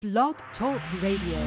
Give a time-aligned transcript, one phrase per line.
[0.00, 1.42] Blog Talk Radio.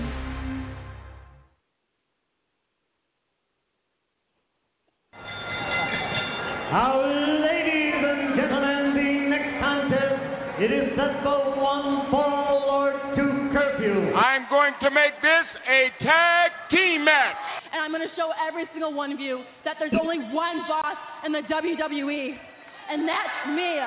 [6.68, 13.56] Now, ladies and gentlemen, the next contest, it is set for one fall or two
[13.56, 14.12] curfew.
[14.16, 17.38] I'm going to make this a tag team match.
[17.72, 20.98] and I'm going to show every single one of you that there's only one boss
[21.26, 22.36] in the WWE,
[22.90, 23.80] and that's me.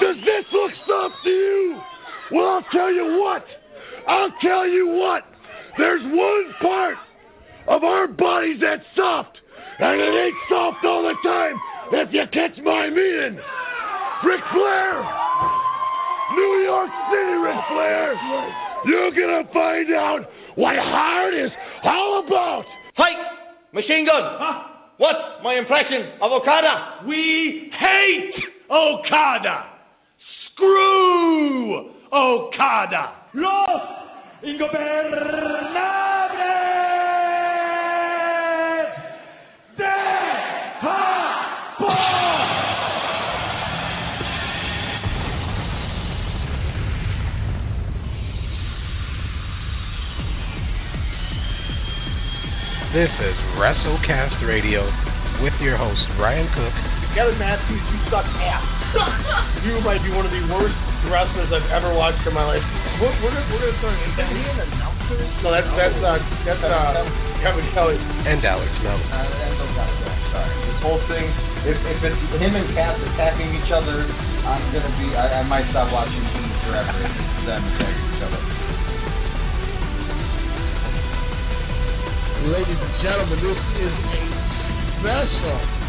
[0.00, 1.80] Does this look soft to you?
[2.32, 3.44] Well, I'll tell you what.
[4.10, 5.22] I'll tell you what.
[5.78, 6.96] There's one part
[7.68, 9.38] of our bodies that's soft,
[9.78, 11.54] and it ain't soft all the time.
[11.92, 13.38] If you catch my meaning,
[14.24, 15.06] Ric Flair,
[16.34, 18.14] New York City, Ric Flair.
[18.86, 21.50] You're gonna find out what hard is
[21.84, 22.64] all about.
[22.96, 23.14] Fight!
[23.72, 24.38] Machine gun!
[24.96, 27.04] What's my impression of Okada?
[27.06, 28.34] We hate
[28.68, 29.66] Okada.
[30.52, 33.14] Screw Okada.
[33.34, 33.99] Los
[34.42, 34.90] De Japón.
[52.92, 54.84] This is WrestleCast Radio
[55.42, 56.99] with your host, Ryan Cook.
[57.14, 58.62] Kevin Matthews, you suck ass.
[59.66, 60.78] you might be one of the worst
[61.10, 62.62] wrestlers I've ever watched in my life.
[63.02, 65.18] We're, we're, gonna, we're gonna start an announcer.
[65.42, 67.02] No, that's that's uh, that's uh,
[67.42, 67.98] Kevin Kelly.
[67.98, 69.10] And Alex Melvin.
[70.30, 70.54] Sorry.
[70.70, 71.26] This whole thing,
[71.66, 74.06] if, if it's him and Cass attacking each other,
[74.46, 78.22] I'm gonna be, I, I might stop watching Heat forever if it's them attacking each
[78.22, 78.42] other.
[82.54, 84.22] Ladies and gentlemen, this is a
[85.02, 85.79] special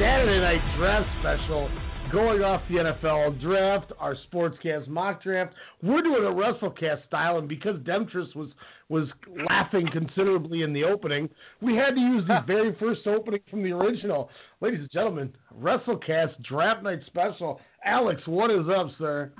[0.00, 1.70] Saturday Night Draft special
[2.10, 5.52] going off the NFL draft, our Sportscast mock draft.
[5.82, 8.48] We're doing a WrestleCast style, and because Demetrius was
[8.88, 9.08] was
[9.50, 11.28] laughing considerably in the opening,
[11.60, 14.30] we had to use the very first opening from the original.
[14.62, 17.60] Ladies and gentlemen, WrestleCast Draft Night special.
[17.84, 19.30] Alex, what is up, sir?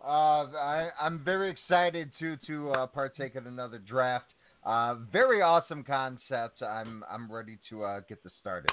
[0.00, 4.26] Uh, I, I'm very excited to to uh, partake in another draft.
[4.64, 6.62] Uh, very awesome concept.
[6.62, 8.70] I'm I'm ready to uh, get this started.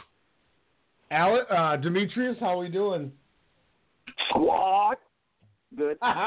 [1.12, 3.12] Alex, uh, Demetrius, how are we doing?
[4.30, 4.98] Squad.
[5.78, 5.98] Good.
[6.02, 6.20] uh,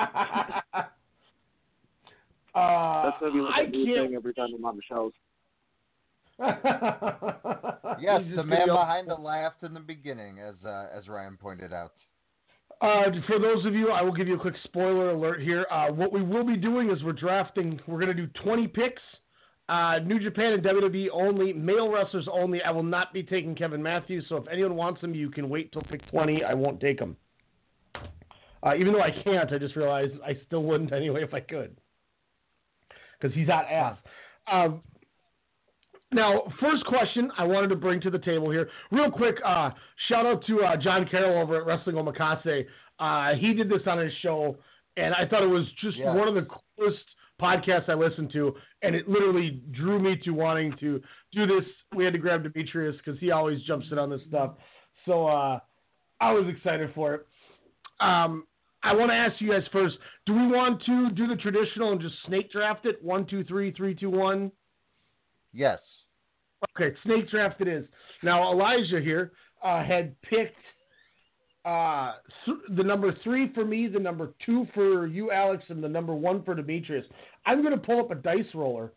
[2.55, 4.07] That's gonna be like I a new can't.
[4.09, 5.13] thing every time I'm on the shows.
[8.01, 11.71] Yes, the man feel- behind the laughed in the beginning, as uh, as Ryan pointed
[11.73, 11.93] out.
[12.81, 15.67] Uh, for those of you, I will give you a quick spoiler alert here.
[15.71, 17.79] Uh, what we will be doing is we're drafting.
[17.87, 19.03] We're going to do 20 picks.
[19.71, 22.61] Uh, New Japan and WWE only, male wrestlers only.
[22.61, 24.25] I will not be taking Kevin Matthews.
[24.29, 26.43] So if anyone wants him, you can wait till pick 20.
[26.43, 27.17] I won't take him.
[28.65, 31.77] Uh, even though I can't, I just realized I still wouldn't anyway if I could,
[33.19, 33.97] because he's out ass.
[34.51, 34.83] Um,
[36.13, 39.37] now, first question I wanted to bring to the table here, real quick.
[39.47, 39.71] Uh,
[40.09, 42.67] shout out to uh, John Carroll over at Wrestling Omakase.
[42.99, 44.59] Uh, he did this on his show,
[44.97, 46.13] and I thought it was just Yeah.
[46.13, 47.05] one of the coolest
[47.41, 51.01] podcasts I listened to, and it literally drew me to wanting to
[51.33, 51.65] do this.
[51.95, 54.53] We had to grab Demetrius because he always jumps in on this stuff,
[55.07, 55.59] so uh,
[56.21, 57.27] I was excited for it.
[58.01, 58.45] Um,
[58.83, 59.97] I want to ask you guys first:
[60.27, 63.03] Do we want to do the traditional and just snake draft it?
[63.03, 64.51] One, two, three, three, two, one.
[65.53, 65.79] Yes.
[66.77, 67.87] Okay, snake draft it is.
[68.23, 70.57] Now Elijah here uh, had picked
[71.65, 72.15] uh,
[72.77, 76.43] the number three for me, the number two for you, Alex, and the number one
[76.43, 77.05] for Demetrius.
[77.47, 78.93] I'm going to pull up a dice roller,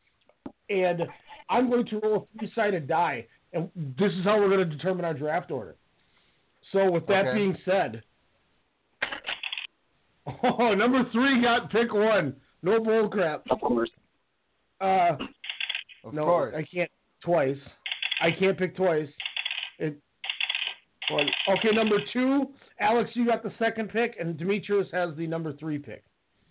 [0.70, 1.02] and
[1.50, 3.70] I'm going to roll a three-sided die, and
[4.00, 5.76] this is how we're going to determine our draft order.
[6.72, 7.38] So, with that Okay.
[7.38, 8.02] being said,
[10.44, 12.36] oh, number three got pick one.
[12.62, 13.44] No bull crap.
[13.52, 13.92] Of course.
[14.80, 15.18] Uh,
[16.06, 16.56] Of no, course.
[16.58, 16.90] I can't
[17.22, 17.58] twice.
[18.22, 19.10] I can't pick twice.
[19.80, 19.98] It.
[21.12, 21.26] Well,
[21.58, 22.48] okay, number two,
[22.80, 26.04] Alex, you got the second pick, and Demetrius has the number three pick.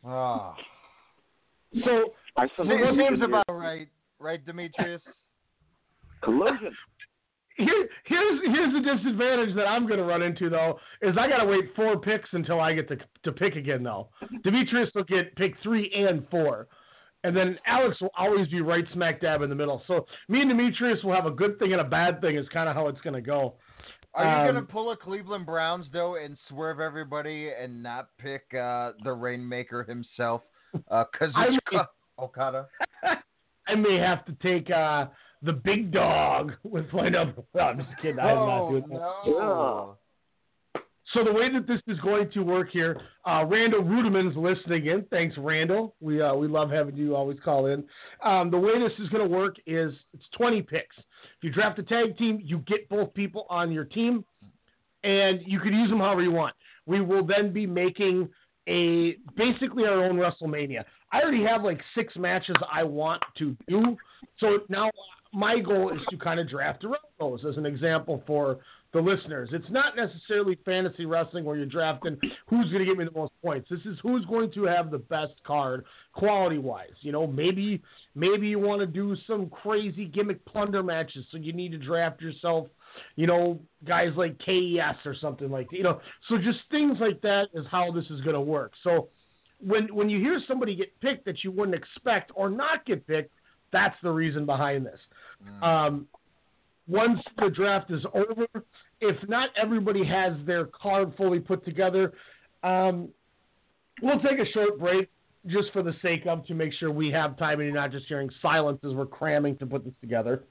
[0.04, 0.54] Ah.
[1.84, 3.88] So I Se- salute Seems about right,
[4.18, 5.00] right, Demetrius?
[6.22, 6.72] collusion.
[7.56, 11.38] here, here's here's the disadvantage that I'm going to run into though is I got
[11.38, 14.08] to wait four picks until I get to to pick again though.
[14.44, 16.68] Demetrius will get pick three and four,
[17.24, 19.82] and then Alex will always be right smack dab in the middle.
[19.86, 22.68] So me and Demetrius will have a good thing and a bad thing is kind
[22.68, 23.54] of how it's going to go.
[24.14, 28.42] Are you Um, gonna pull a Cleveland Browns though and swerve everybody and not pick
[28.54, 30.42] uh, the Rainmaker himself,
[30.90, 31.86] uh, I Kazuchika
[32.18, 32.68] Okada?
[33.68, 35.06] I may have to take uh,
[35.42, 37.42] the big dog with my number.
[37.54, 38.18] No, I'm just kidding.
[38.18, 38.98] I'm not oh doing that.
[39.26, 39.96] no!
[41.14, 45.02] So the way that this is going to work here, uh, Randall Rudiman's listening in.
[45.10, 45.94] Thanks, Randall.
[46.00, 47.84] We uh, we love having you always call in.
[48.24, 50.96] Um, the way this is going to work is it's 20 picks.
[51.42, 54.24] If you draft a tag team, you get both people on your team,
[55.02, 56.54] and you can use them however you want.
[56.86, 58.28] We will then be making
[58.68, 60.84] a basically our own WrestleMania.
[61.10, 63.96] I already have like six matches I want to do,
[64.38, 64.92] so now
[65.32, 68.58] my goal is to kind of draft around those as an example for
[68.92, 69.48] the listeners.
[69.52, 73.32] It's not necessarily fantasy wrestling where you're drafting who's going to get me the most
[73.42, 73.68] points.
[73.70, 76.90] This is who's going to have the best card quality wise.
[77.00, 77.82] You know, maybe
[78.14, 82.20] maybe you want to do some crazy gimmick plunder matches, so you need to draft
[82.20, 82.68] yourself.
[83.16, 85.76] You know, guys like KES or something like that.
[85.76, 88.72] You know, so just things like that is how this is going to work.
[88.84, 89.08] So
[89.58, 93.32] when when you hear somebody get picked that you wouldn't expect or not get picked,
[93.72, 94.98] that's the reason behind this.
[95.62, 96.06] Um,
[96.88, 98.46] once the draft is over,
[99.00, 102.12] if not everybody has their card fully put together,
[102.62, 103.08] um,
[104.02, 105.08] we'll take a short break
[105.46, 108.06] just for the sake of to make sure we have time and you're not just
[108.06, 110.44] hearing silence as we're cramming to put this together.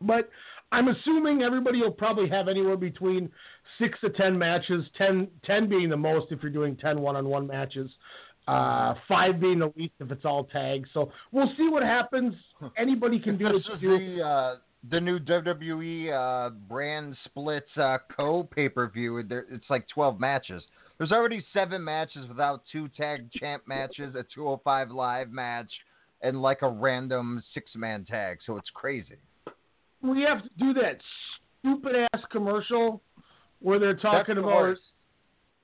[0.00, 0.28] But
[0.72, 3.30] I'm assuming everybody will probably have anywhere between
[3.78, 7.90] six to ten matches, 10, 10 being the most if you're doing 10 one-on-one matches,
[8.48, 10.88] uh, five being the least if it's all tags.
[10.92, 12.34] So we'll see what happens.
[12.76, 13.74] Anybody can do This it.
[13.76, 14.54] is the uh,
[14.90, 19.18] the new WWE uh, brand splits uh, co pay per view.
[19.18, 20.62] It's like twelve matches.
[20.98, 25.70] There's already seven matches without two tag champ matches, a 205 live match,
[26.22, 28.38] and like a random six man tag.
[28.46, 29.16] So it's crazy.
[30.02, 30.98] we have to do that
[31.60, 33.02] stupid ass commercial
[33.60, 34.76] where they're talking That's about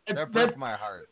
[0.09, 1.09] That broke my heart.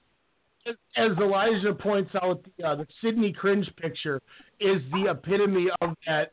[0.96, 4.20] as Elijah points out, the, uh, the Sydney cringe picture
[4.58, 6.32] is the epitome of that.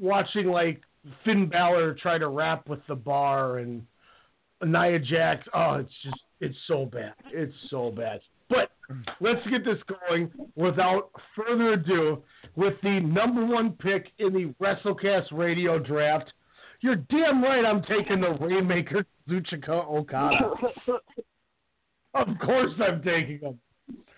[0.00, 0.82] Watching like
[1.24, 3.82] Finn Balor try to rap with the bar and
[4.64, 5.46] Nia Jax.
[5.54, 7.14] Oh, it's just it's so bad.
[7.32, 8.20] It's so bad.
[8.48, 8.70] But
[9.20, 9.78] let's get this
[10.08, 12.22] going without further ado
[12.56, 16.32] with the number one pick in the WrestleCast radio draft.
[16.80, 20.52] You're damn right I'm taking the Rainmaker Kazuchika Okada.
[22.14, 23.60] Of course I'm taking him.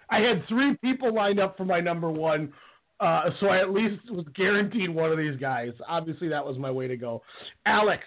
[0.08, 2.52] I had three people lined up for my number one,
[3.00, 5.70] uh, so I at least was guaranteed one of these guys.
[5.88, 7.22] Obviously, that was my way to go.
[7.66, 8.04] Alex,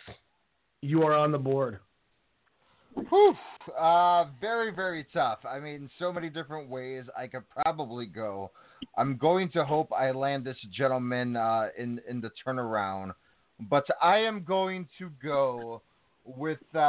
[0.81, 1.79] you are on the board.
[3.09, 3.35] Whew.
[3.79, 5.39] Uh, very, very tough.
[5.49, 8.51] I mean, so many different ways I could probably go.
[8.97, 13.13] I'm going to hope I land this gentleman uh, in in the turnaround,
[13.69, 15.81] but I am going to go
[16.25, 16.79] with uh,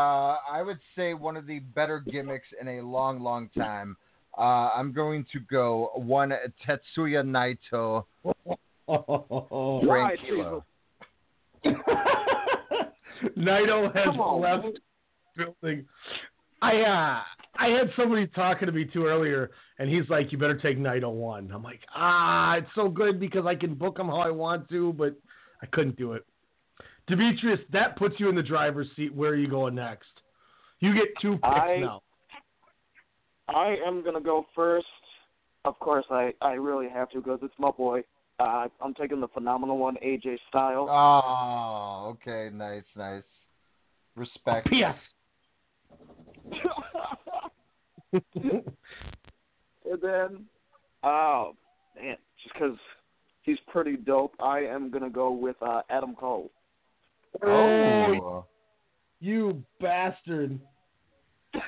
[0.50, 3.96] I would say one of the better gimmicks in a long, long time.
[4.36, 6.32] Uh, I'm going to go one
[6.66, 8.04] Tetsuya Naito.
[8.86, 10.62] Right, Tranquilo.
[13.38, 14.78] Naito has Come on, left
[15.36, 15.86] building.
[16.60, 17.22] I uh,
[17.56, 21.10] I had somebody talking to me too earlier, and he's like, "You better take Naito
[21.10, 24.69] one." I'm like, "Ah, it's so good because I can book him how I want
[24.70, 25.14] to, but
[25.62, 26.25] I couldn't do it."
[27.06, 29.14] Demetrius, that puts you in the driver's seat.
[29.14, 30.08] Where are you going next?
[30.81, 32.02] You get two picks I- now.
[33.49, 34.87] I am gonna go first.
[35.64, 38.02] Of course, I I really have to because it's my boy.
[38.41, 40.88] Uh, I'm taking the phenomenal one, AJ Styles.
[40.91, 43.23] Oh, okay, nice, nice.
[44.17, 44.69] Respect.
[44.69, 44.96] P.S.
[48.35, 48.64] and
[50.02, 50.44] then,
[51.02, 51.55] oh
[51.96, 52.76] man, just because
[53.43, 56.51] he's pretty dope, I am gonna go with uh, Adam Cole.
[57.43, 58.44] Oh,
[59.20, 60.58] you bastard!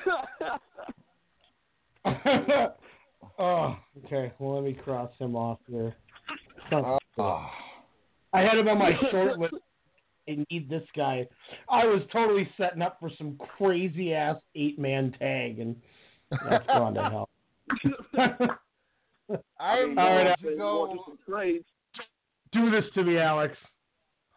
[3.39, 4.33] oh, okay.
[4.39, 5.95] Well, let me cross him off there.
[6.71, 7.47] Of a-
[8.33, 9.55] I had him on my short list.
[10.29, 11.27] I need this guy.
[11.69, 15.75] I was totally setting up for some crazy ass eight man tag, and
[16.49, 17.29] that's gone to hell.
[19.59, 21.05] I'm All right, going to go.
[22.53, 23.55] Do this to me, Alex.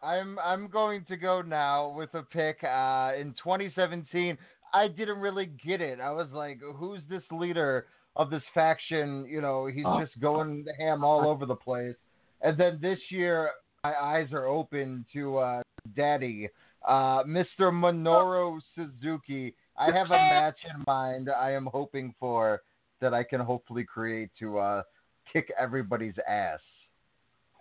[0.03, 2.63] I'm I'm going to go now with a pick.
[2.63, 4.37] Uh, in 2017,
[4.73, 5.99] I didn't really get it.
[5.99, 9.25] I was like, who's this leader of this faction?
[9.29, 9.99] You know, he's Oh.
[10.01, 11.95] just going ham all over the place.
[12.41, 13.51] And then this year,
[13.83, 15.61] my eyes are open to uh,
[15.95, 16.49] Daddy,
[16.87, 17.71] uh, Mr.
[17.71, 19.53] Minoru Suzuki.
[19.77, 21.29] I have a match in mind.
[21.29, 22.61] I am hoping for
[22.99, 24.83] that I can hopefully create to uh,
[25.31, 26.59] kick everybody's ass.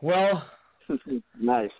[0.03, 0.45] Well,
[1.41, 1.71] nice.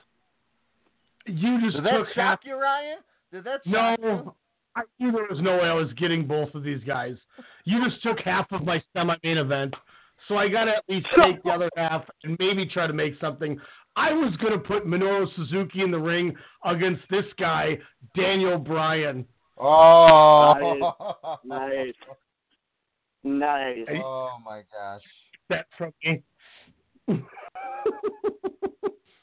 [1.27, 2.41] You just Did that took shock half.
[2.45, 2.99] you, Ryan?
[3.33, 4.35] Did that shock you?
[4.77, 7.17] No, I knew there was no way I was getting both of these guys.
[7.65, 9.75] You just took half of my semi-main event,
[10.29, 13.15] so I got to at least take the other half and maybe try to make
[13.21, 13.59] something.
[13.97, 16.35] I was going to put Minoru Suzuki in the ring
[16.65, 17.79] against this guy,
[18.17, 19.27] Daniel Bryan.
[19.59, 21.39] Oh.
[21.45, 21.95] Nice.
[23.23, 23.87] Nice.
[24.03, 25.03] Oh my gosh.
[25.49, 26.23] That from me.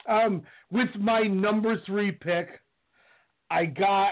[0.08, 2.50] um, with my number three pick,
[3.50, 4.12] I got,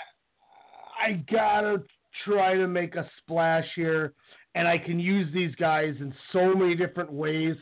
[0.99, 1.83] I gotta
[2.23, 4.13] try to make a splash here,
[4.55, 7.55] and I can use these guys in so many different ways.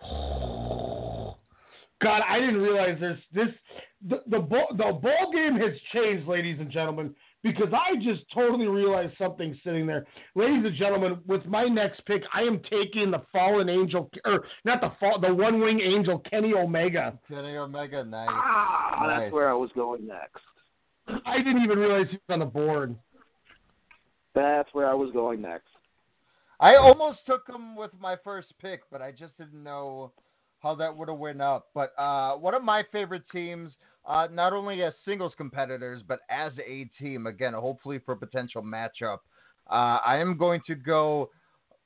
[2.02, 3.18] God, I didn't realize this.
[3.32, 3.48] This
[4.08, 8.66] the the ball, the ball game has changed, ladies and gentlemen, because I just totally
[8.66, 10.06] realized something sitting there.
[10.34, 14.80] Ladies and gentlemen, with my next pick, I am taking the fallen angel, or not
[14.80, 17.18] the fall, the one wing angel, Kenny Omega.
[17.28, 18.28] Kenny Omega, nice.
[18.30, 19.20] Ah, nice.
[19.20, 20.40] that's where I was going next.
[21.08, 22.96] I didn't even realize he was on the board.
[24.34, 25.68] That's where I was going next.
[26.60, 30.12] I almost took him with my first pick, but I just didn't know
[30.60, 31.68] how that would have went up.
[31.74, 33.72] But uh, one of my favorite teams,
[34.06, 38.62] uh, not only as singles competitors, but as a team, again, hopefully for a potential
[38.62, 39.18] matchup,
[39.70, 41.30] uh, I am going to go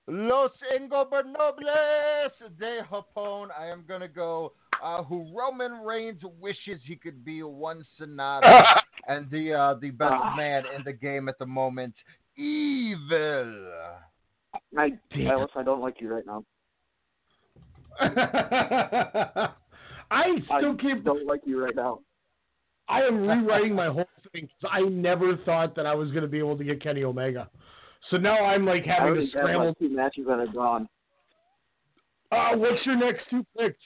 [0.08, 3.48] Los Ingobernables de Japón.
[3.56, 4.52] I am going to go
[4.82, 10.36] uh, who Roman Reigns wishes he could be one Sanada and the uh, the best
[10.36, 11.94] man in the game at the moment,
[12.36, 13.70] Evil.
[14.76, 14.92] I,
[15.26, 16.44] Alice, I don't like you right now.
[20.10, 20.26] I
[20.58, 20.84] still keep.
[20.84, 21.04] I can't.
[21.04, 22.00] don't like you right now.
[22.88, 26.38] I am rewriting my whole thing I never thought that I was going to be
[26.38, 27.48] able to get Kenny Omega.
[28.10, 29.74] So now I'm like having to scramble.
[29.74, 30.88] two matches that are gone.
[32.30, 33.78] Uh, what's your next two picks?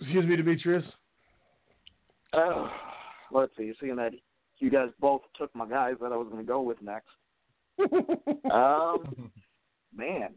[0.00, 0.84] Excuse me, Demetrius.
[2.32, 2.68] Uh,
[3.32, 3.72] let's see.
[3.80, 4.12] Seeing that
[4.62, 7.08] you guys both took my guys that I was going to go with next.
[8.52, 9.30] Um,
[9.96, 10.28] man,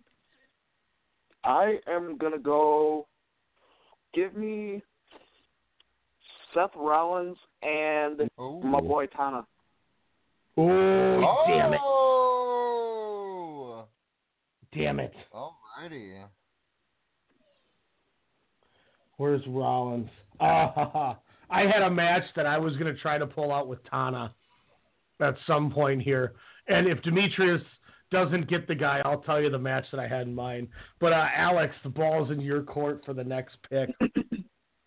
[1.44, 3.08] I am gonna go.
[4.14, 4.82] Give me
[6.54, 9.46] Seth Rollins and my boy Tana.
[10.58, 11.80] Oh, damn it!
[11.84, 13.86] Oh.
[14.74, 15.14] Damn it!
[15.34, 16.24] Alrighty.
[19.18, 20.10] Where's Rollins?
[20.38, 21.18] Ah,
[21.50, 24.34] I had a match that I was going to try to pull out with Tana
[25.22, 26.34] at some point here.
[26.68, 27.62] And if Demetrius
[28.12, 30.68] doesn't get the guy, I'll tell you the match that I had in mind.
[31.00, 33.90] But uh, Alex, the ball's in your court for the next pick.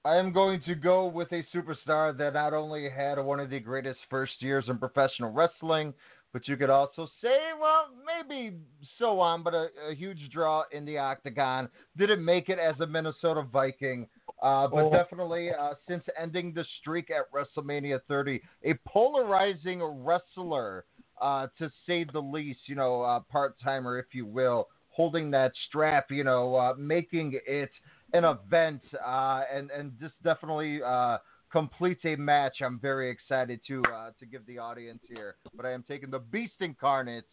[0.05, 3.61] I am going to go with a superstar that not only had one of the
[3.61, 5.93] greatest first years in professional wrestling,
[6.33, 8.57] but you could also say, well, maybe
[8.99, 11.69] so on, but a, a huge draw in the octagon.
[11.97, 14.07] Didn't make it as a Minnesota Viking,
[14.43, 14.91] uh, but Oh.
[14.91, 20.85] definitely uh, since ending the streak at WrestleMania 30, a polarizing wrestler,
[21.21, 22.61] uh, to say the least.
[22.67, 26.11] You know, uh, part timer, if you will, holding that strap.
[26.11, 27.71] You know, uh, making it
[28.13, 31.19] an event, uh, and and this definitely uh,
[31.51, 32.59] completes a match.
[32.63, 36.21] I'm very excited to uh, to give the audience here, but I am taking the
[36.21, 37.25] Beast Incarnate,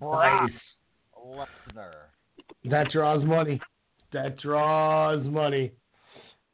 [0.00, 0.50] Brock
[1.16, 1.92] Lesnar.
[2.64, 3.60] That draws money.
[4.12, 5.72] That draws money.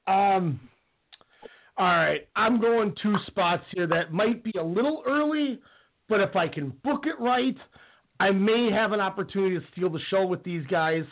[0.07, 0.61] Um.
[1.79, 5.61] All right, I'm going two spots here that might be a little early,
[6.09, 7.57] but if I can book it right,
[8.19, 11.05] I may have an opportunity to steal the show with these guys.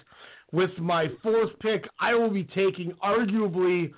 [0.52, 3.92] With my fourth pick, I will be taking arguably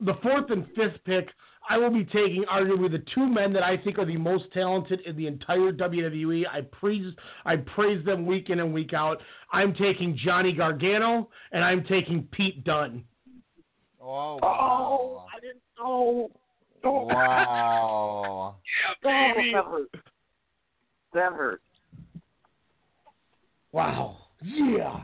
[0.00, 1.30] the fourth and fifth pick.
[1.68, 5.00] I will be taking arguably the two men that I think are the most talented
[5.00, 6.44] in the entire WWE.
[6.50, 7.12] I praise
[7.44, 9.18] I praise them week in and week out.
[9.52, 13.04] I'm taking Johnny Gargano and I'm taking Pete Dunne.
[14.10, 16.30] Oh, Oh, I didn't know.
[16.84, 18.54] Oh, wow.
[19.02, 19.52] baby.
[19.54, 19.88] that hurt.
[21.12, 21.60] That hurt.
[23.72, 24.16] Wow.
[24.42, 25.02] Yeah.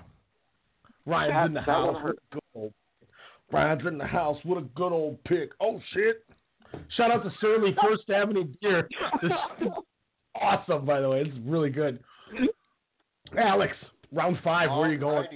[1.07, 1.97] Ryan's That- in the house.
[2.03, 2.73] What a good old
[3.53, 4.39] Ryan's in the house.
[4.45, 5.51] What a good old pick.
[5.61, 6.25] Oh shit.
[6.97, 8.89] Shout out to Surly First Avenue Beer.
[9.23, 9.31] This
[9.61, 9.69] is
[10.41, 11.21] awesome, by the way.
[11.23, 12.03] It's really good.
[13.39, 13.75] Alex,
[14.13, 14.71] round five.
[14.71, 15.27] Where are you going?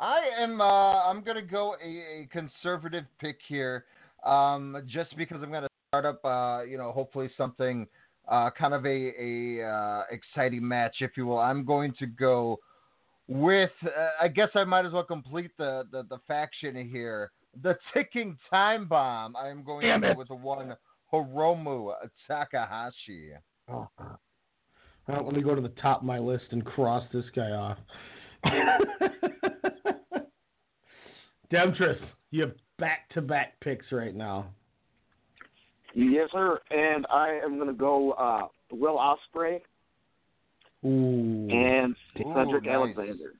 [0.00, 0.60] I am.
[0.60, 0.64] Uh,
[1.04, 3.84] I'm gonna go a, a conservative pick here,
[4.24, 6.24] um, just because I'm gonna start up.
[6.24, 7.86] Uh, you know, hopefully something,
[8.28, 11.38] uh, kind of a a uh, exciting match, if you will.
[11.38, 12.58] I'm going to go
[13.26, 13.70] with.
[13.84, 17.32] Uh, I guess I might as well complete the the, the faction here.
[17.62, 19.34] The ticking time bomb.
[19.34, 20.18] I am going Damn to go it.
[20.18, 20.76] with the one
[21.12, 21.92] Hiromu
[22.28, 23.30] Takahashi.
[23.68, 23.88] Oh.
[25.08, 27.78] Well, let me go to the top of my list and cross this guy off.
[31.50, 31.98] Demetrius,
[32.30, 34.46] you have back-to-back picks right now.
[35.94, 36.60] Yes, sir.
[36.70, 39.60] And I am gonna go uh, Will Ospreay
[40.84, 41.48] Ooh.
[41.50, 42.74] and Ooh, Cedric nice.
[42.74, 43.34] Alexander.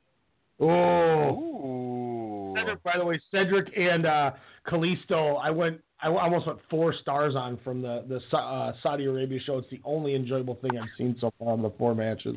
[0.61, 1.31] Oh.
[1.31, 2.55] Ooh.
[2.57, 4.33] Cedric, by the way, Cedric and uh,
[4.67, 5.39] Kalisto.
[5.41, 9.59] I went I almost went four stars on from the the uh, Saudi Arabia show.
[9.59, 12.37] It's the only enjoyable thing I've seen so far in the four matches.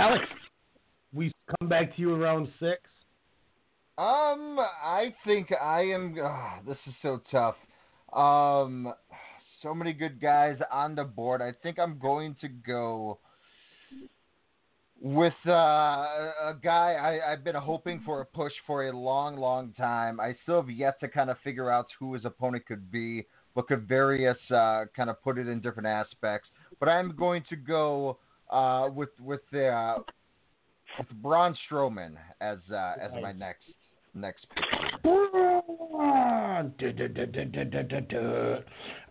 [0.00, 0.24] Alex,
[1.12, 2.80] we come back to you around six.
[3.98, 6.16] Um, I think I am.
[6.22, 7.56] ah, this is so tough.
[8.14, 8.94] Um,
[9.62, 11.42] so many good guys on the board.
[11.42, 13.18] I think I'm going to go
[15.02, 19.74] with uh, a guy I, I've been hoping for a push for a long, long
[19.74, 20.18] time.
[20.18, 23.68] I still have yet to kind of figure out who his opponent could be, but
[23.68, 26.48] could various uh, kind of put it in different aspects.
[26.78, 28.16] But I'm going to go
[28.50, 29.98] uh, with with the uh,
[30.98, 33.64] with Braun Strowman as uh, as my next
[34.14, 34.64] next pick.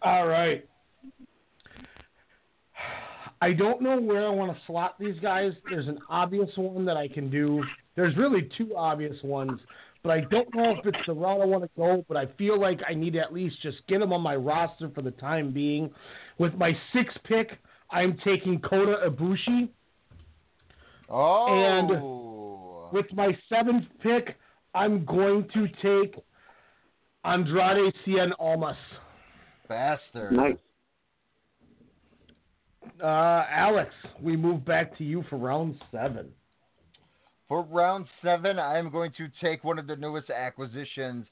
[0.01, 0.65] All right.
[3.41, 5.53] I don't know where I want to slot these guys.
[5.69, 7.63] There's an obvious one that I can do.
[7.95, 9.61] There's really two obvious ones,
[10.03, 12.03] but I don't know if it's the route I want to go.
[12.09, 14.89] But I feel like I need to at least just get them on my roster
[14.93, 15.89] for the time being.
[16.37, 17.51] With my sixth pick,
[17.91, 19.69] I'm taking Kota Ibushi.
[21.09, 22.87] Oh.
[22.89, 24.37] And with my seventh pick,
[24.75, 26.15] I'm going to take
[27.25, 28.77] Andrade Cien Almas.
[29.67, 30.33] Bastard.
[30.33, 30.57] Nice.
[33.01, 36.29] Uh, Alex, we move back to you for round seven.
[37.47, 41.25] For round seven, I'm going to take one of the newest acquisitions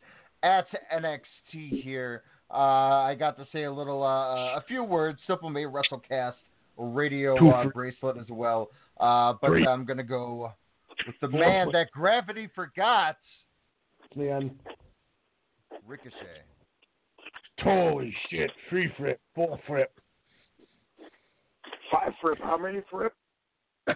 [0.44, 2.24] at NXT here.
[2.50, 5.20] Uh, I got to say a little, uh, a few words.
[5.28, 6.34] Simple May WrestleCast
[6.78, 8.70] radio uh, bracelet as well.
[9.00, 9.68] Uh, but Great.
[9.68, 10.52] I'm going to go
[11.06, 13.18] with the man that gravity forgot,
[14.16, 14.52] Man,
[15.86, 16.44] Ricochet.
[17.62, 18.50] holy shit.
[18.70, 19.92] Three flip, four flip.
[21.92, 22.38] Five flip.
[22.42, 23.14] How many flip?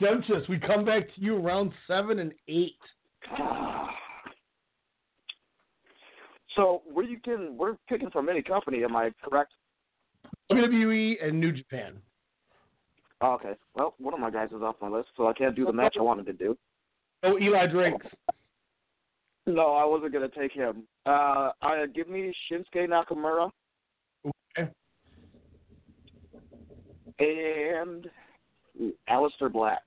[0.00, 2.78] Dempsey, we come back to you round seven and eight.
[6.56, 9.52] So we can we're picking from any company, am I correct?
[10.50, 11.94] WWE and New Japan.
[13.20, 13.52] Oh, okay.
[13.74, 15.96] Well, one of my guys is off my list, so I can't do the match
[15.98, 16.56] I wanted to do.
[17.22, 18.06] Oh, Eli Drakes.
[19.46, 20.84] No, I wasn't gonna take him.
[21.06, 23.50] Uh, I give me Shinsuke Nakamura
[24.26, 24.70] Okay.
[27.18, 28.08] and
[29.08, 29.82] Aleister Black.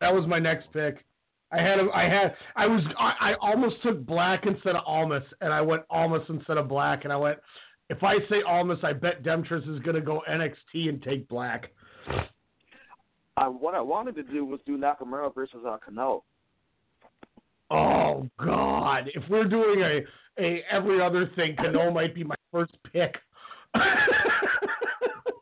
[0.00, 1.04] That was my next pick.
[1.50, 5.22] I had a, I had I was I, I almost took black instead of Almas,
[5.40, 7.38] and I went Almas instead of black, and I went
[7.90, 11.70] if I say Almas, I bet Demetrius is gonna go NXT and take black.
[13.36, 16.24] I, what I wanted to do was do Nakamura versus uh, Kano.
[17.70, 19.10] Oh God!
[19.14, 20.00] If we're doing a
[20.42, 23.16] a every other thing, Kano might be my first pick.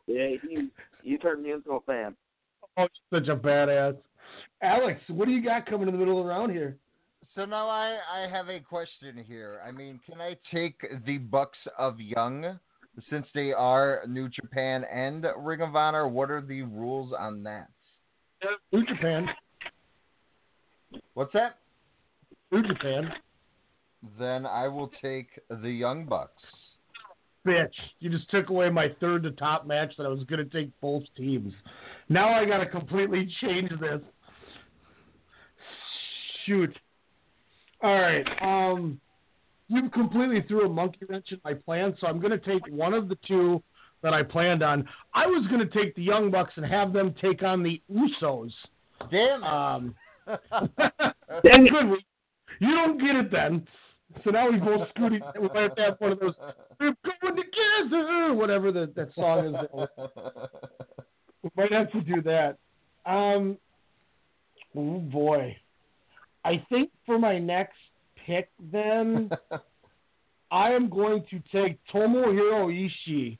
[0.07, 0.69] Yeah, he
[1.03, 2.15] he turned me into a fan.
[2.77, 3.97] oh, such a badass.
[4.61, 6.77] Alex, what do you got coming in the middle of the round here?
[7.37, 9.61] So now I, I have a question here.
[9.63, 12.57] I mean, can I take the Bucks of Young
[13.11, 16.07] since they are New Japan and Ring of Honor?
[16.07, 17.69] What are the rules on that?
[18.71, 19.27] New Japan.
[21.13, 21.59] What's that?
[22.51, 23.13] New Japan.
[24.17, 25.29] Then I will take
[25.61, 26.41] the Young Bucks.
[27.45, 27.69] Bitch,
[27.99, 30.71] you just took away my third to top match that I was going to take
[30.81, 31.53] both teams.
[32.09, 34.01] Now I got to completely change this.
[36.47, 36.75] Shoot.
[37.81, 38.25] All right.
[38.41, 38.99] Um,
[39.67, 42.93] you completely threw a monkey wrench in my plan, so I'm going to take one
[42.93, 43.61] of the two
[44.01, 44.87] that I planned on.
[45.13, 48.51] I was going to take the Young Bucks and have them take on the Usos.
[49.11, 49.43] Damn.
[49.43, 49.95] Um,
[50.27, 51.99] good.
[52.59, 53.67] You don't get it then.
[54.23, 56.33] So now we both screwed each We might have to have one of those.
[56.79, 58.33] We're going together.
[58.33, 59.87] Whatever the, that song is.
[61.43, 62.57] We might have to do that.
[63.05, 63.57] Um.
[64.75, 65.55] Oh boy.
[66.47, 67.75] I think for my next
[68.25, 69.29] pick, then
[70.51, 73.37] I am going to take Tomohiro Ishii.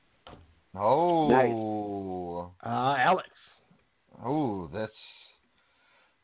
[0.75, 2.51] oh.
[2.61, 3.29] Uh, Alex.
[4.25, 4.91] Oh, that's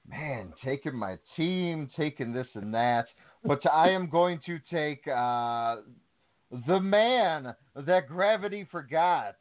[0.10, 3.06] man taking my team, taking this and that.
[3.46, 5.78] But I am going to take uh,
[6.68, 9.36] the man that gravity forgot,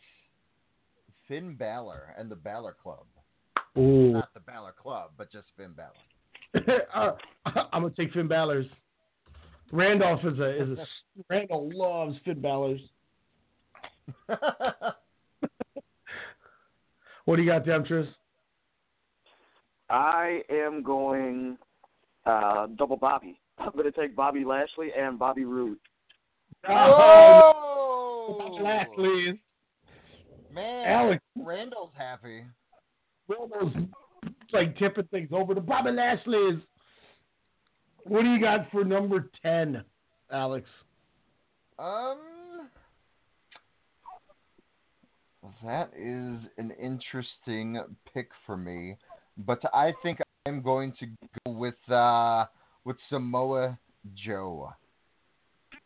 [1.27, 3.07] Finn Balor and the Balor Club.
[3.77, 4.13] Ooh.
[4.13, 5.91] Not the Balor Club, but just Finn Balor.
[6.95, 7.13] uh,
[7.45, 8.67] I'm gonna take Finn Balor's.
[9.71, 10.87] Randolph is a is a
[11.31, 12.81] Randall loves Finn Balor's.
[17.25, 18.09] What do you got, Demetrius?
[19.89, 21.57] I am going
[22.27, 23.39] uh, double Bobby.
[23.59, 25.79] I'm going to take Bobby Lashley and Bobby Roode.
[26.69, 29.41] Oh, Lashley.
[30.53, 31.23] man, Alex.
[31.37, 32.43] Randall's happy.
[33.29, 33.75] Randall's
[34.53, 36.61] like tipping things over to Bobby Lashley's.
[38.05, 39.85] What do you got for number ten,
[40.31, 40.69] Alex?
[41.79, 42.19] Um,
[45.65, 48.97] that is an interesting pick for me,
[49.39, 52.47] but I think I'm going to go with uh
[52.85, 53.79] with Samoa
[54.15, 54.73] Joe.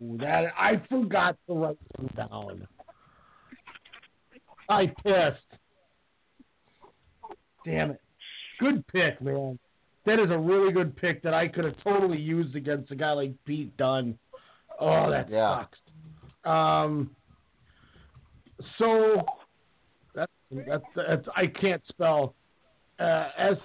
[0.00, 2.66] That I forgot to write them down.
[4.68, 5.60] I pissed.
[7.64, 8.00] Damn it.
[8.58, 9.58] Good pick, man.
[10.06, 13.12] That is a really good pick that I could have totally used against a guy
[13.12, 14.18] like Pete Dunne.
[14.78, 15.62] Oh, that Yeah.
[15.62, 15.78] sucks.
[16.44, 17.10] Um.
[18.78, 19.24] So
[20.14, 22.34] that's that's, that's I can't spell.
[22.98, 23.56] Uh, S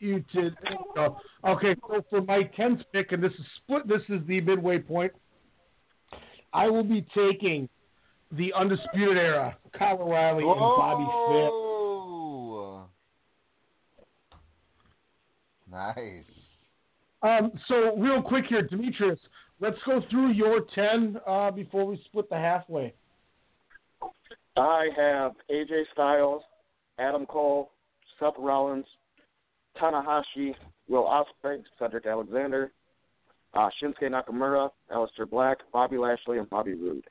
[0.00, 0.50] U T.
[0.96, 3.86] oh, Okay, so for my tenth pick, and this is split.
[3.86, 5.12] This is the midway point.
[6.52, 7.68] I will be taking
[8.32, 11.50] the undisputed era, Kyle O'Reilly and Bobby Fish.
[11.52, 12.86] Whoa.
[15.72, 16.24] Nice.
[17.22, 19.18] Um, so real quick here, Demetrius,
[19.60, 22.92] let's go through your ten uh, before we split the halfway.
[24.56, 26.42] I have AJ Styles,
[26.98, 27.70] Adam Cole,
[28.20, 28.84] Seth Rollins,
[29.80, 30.54] Tanahashi,
[30.88, 32.70] Will Ospreay, Cedric Alexander,
[33.54, 37.04] uh, Shinsuke Nakamura, Aleister Black, Bobby Lashley, and Bobby Roode.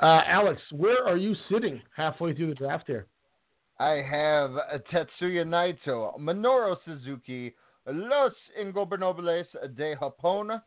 [0.00, 3.06] Uh, Alex, where are you sitting halfway through the draft here?
[3.78, 4.50] I have
[4.90, 7.54] Tetsuya Naito, Minoru Suzuki,
[7.86, 10.60] Los Ingobernables de Japón,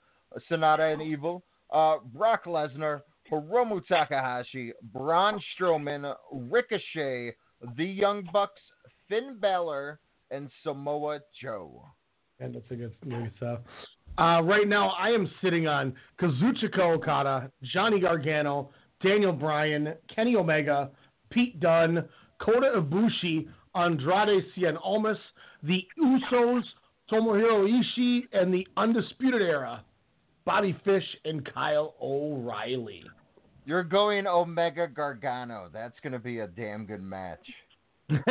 [0.50, 7.34] Sanada and Evil, uh, Brock Lesnar, Hiromu Takahashi, Braun Strowman, Ricochet,
[7.76, 8.62] The Young Bucks,
[9.08, 10.00] Finn Balor,
[10.32, 11.84] and Samoa Joe.
[12.40, 12.94] And that's a good
[13.38, 13.60] stuff.
[14.18, 18.70] Uh, right now, I am sitting on Kazuchika Okada, Johnny Gargano,
[19.04, 20.90] Daniel Bryan, Kenny Omega,
[21.30, 22.04] Pete Dunne,
[22.40, 25.18] Kota Ibushi, Andrade Cien Almas,
[25.64, 26.64] the Usos,
[27.12, 29.84] Tomohiro Ishii, and the Undisputed Era,
[30.46, 33.04] Bobby Fish and Kyle O'Reilly.
[33.66, 35.70] You're going Omega Gargano.
[35.72, 37.46] That's going to be a damn good match.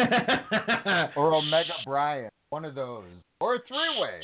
[1.17, 2.31] or Omega Bryan.
[2.51, 3.05] One of those.
[3.41, 4.21] Or a three way.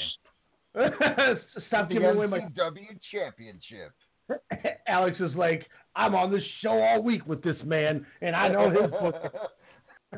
[1.68, 3.92] Stop giving away my W Championship.
[4.88, 8.70] Alex is like, I'm on this show all week with this man, and I know
[8.70, 9.14] his book.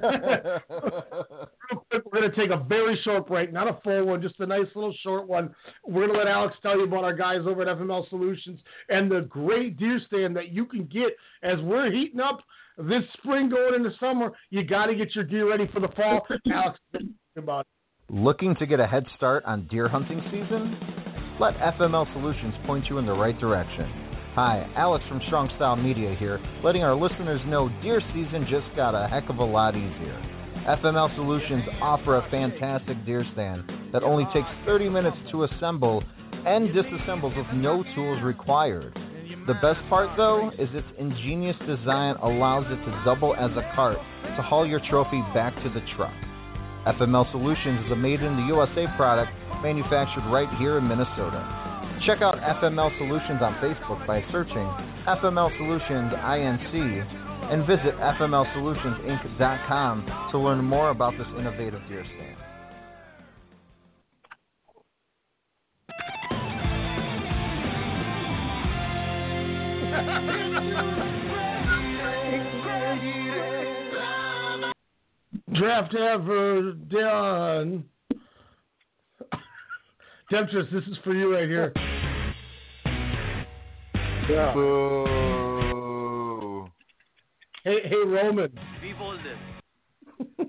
[0.02, 4.38] Real quick, we're going to take a very short break, not a full one, just
[4.40, 5.54] a nice little short one.
[5.86, 9.10] We're going to let Alex tell you about our guys over at FML Solutions and
[9.10, 12.40] the great deer stand that you can get as we're heating up
[12.78, 14.32] this spring going into summer.
[14.50, 16.26] You got to get your deer ready for the fall.
[16.52, 16.78] Alex,
[17.36, 17.66] about it.
[18.14, 20.78] Looking to get a head start on deer hunting season?
[21.40, 24.05] Let FML Solutions point you in the right direction.
[24.36, 28.92] Hi, Alex from Strong Style Media here, letting our listeners know deer season just got
[28.92, 30.12] a heck of a lot easier.
[30.68, 36.04] FML Solutions offer a fantastic deer stand that only takes 30 minutes to assemble
[36.44, 38.92] and disassembles with no tools required.
[39.46, 43.96] The best part, though, is its ingenious design allows it to double as a cart
[44.36, 46.12] to haul your trophy back to the truck.
[46.84, 51.65] FML Solutions is a made in the USA product manufactured right here in Minnesota.
[52.06, 54.72] Check out FML Solutions on Facebook by searching
[55.08, 57.02] FML Solutions INC
[57.52, 62.36] and visit FMLSolutionsInc.com to learn more about this innovative deer stand.
[75.54, 77.84] Draft ever done.
[80.30, 81.72] Temptress, this is for you right here.
[84.28, 84.52] Yeah.
[84.54, 85.06] Boo.
[87.62, 88.50] Hey, hey, Roman.
[88.82, 89.38] Be bolded.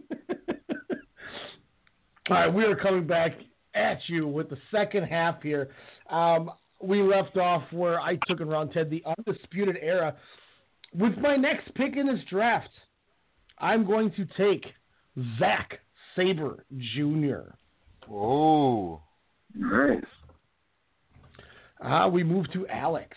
[2.29, 3.33] All right, we are coming back
[3.75, 5.69] at you with the second half here.
[6.09, 6.49] Um,
[6.81, 10.15] we left off where I took in round 10, the Undisputed Era.
[10.95, 12.71] With my next pick in this draft,
[13.59, 14.65] I'm going to take
[15.37, 15.81] Zack
[16.15, 17.51] Sabre Jr.
[18.11, 19.01] Oh.
[19.53, 20.03] Nice.
[21.79, 23.15] Uh, we move to Alex.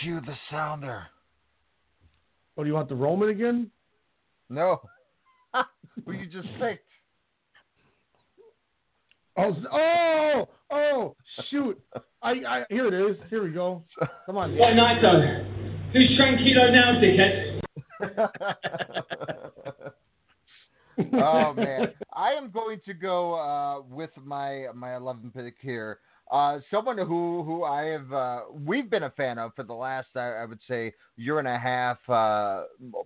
[0.00, 1.04] Cue the sounder.
[2.54, 3.70] What do you want, the Roman again?
[4.48, 4.80] No.
[6.06, 6.84] Who you just picked?
[9.36, 11.16] Oh, oh, oh,
[11.50, 11.80] shoot.
[12.22, 13.16] I, I, here it is.
[13.30, 13.82] Here we go.
[14.26, 14.56] Come on.
[14.56, 15.44] What night though?
[15.92, 17.60] Who's tranquilo now, dickhead?
[21.14, 26.00] oh man, I am going to go uh, with my my 11 pick here.
[26.32, 30.08] Uh, someone who who I have uh, we've been a fan of for the last
[30.16, 32.62] I, I would say year and a half, uh,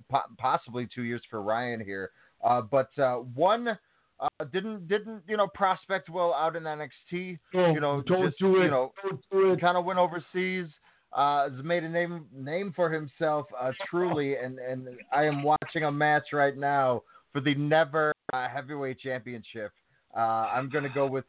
[0.08, 2.10] po- possibly two years for Ryan here.
[2.42, 3.76] Uh, but uh, one
[4.18, 7.38] Uh, didn't didn't you know prospect well out in NXT.
[7.54, 8.64] Oh, you know, don't just, do it.
[8.64, 9.60] You know, Don't do it.
[9.60, 10.68] kind of went overseas.
[11.12, 15.84] Uh, has made a name name for himself uh, truly, and and I am watching
[15.84, 19.72] a match right now for the never uh, heavyweight championship.
[20.16, 20.20] Uh,
[20.54, 21.26] I'm gonna go with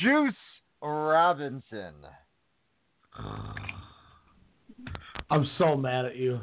[0.00, 0.34] Juice
[0.82, 1.94] Robinson.
[5.30, 6.40] I'm so mad at you.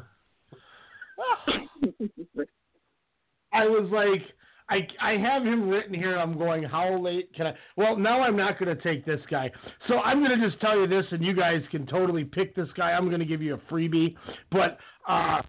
[3.53, 4.21] I was like,
[4.69, 6.17] I I have him written here.
[6.17, 7.53] I'm going, how late can I?
[7.77, 9.51] Well, now I'm not going to take this guy.
[9.87, 12.69] So I'm going to just tell you this, and you guys can totally pick this
[12.75, 12.91] guy.
[12.91, 14.15] I'm going to give you a freebie,
[14.51, 15.41] but uh,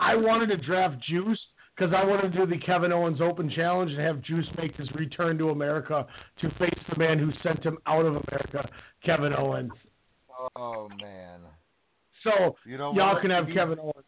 [0.00, 1.38] I wanted to draft Juice
[1.82, 4.88] because I want to do the Kevin Owens Open Challenge and have Juice make his
[4.92, 6.06] return to America
[6.40, 8.68] to face the man who sent him out of America,
[9.04, 9.72] Kevin Owens.
[10.54, 11.40] Oh man.
[12.22, 14.04] So You know y'all can have He- Kevin Owens.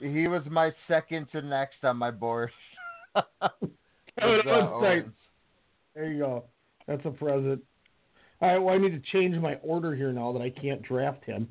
[0.00, 2.50] He was my second to next on my board.
[3.14, 4.70] Kevin uh, Owens.
[4.72, 5.12] Owens.
[5.94, 6.44] There you go.
[6.88, 7.62] That's a present.
[8.40, 11.24] All right, well, I need to change my order here now that I can't draft
[11.24, 11.48] him.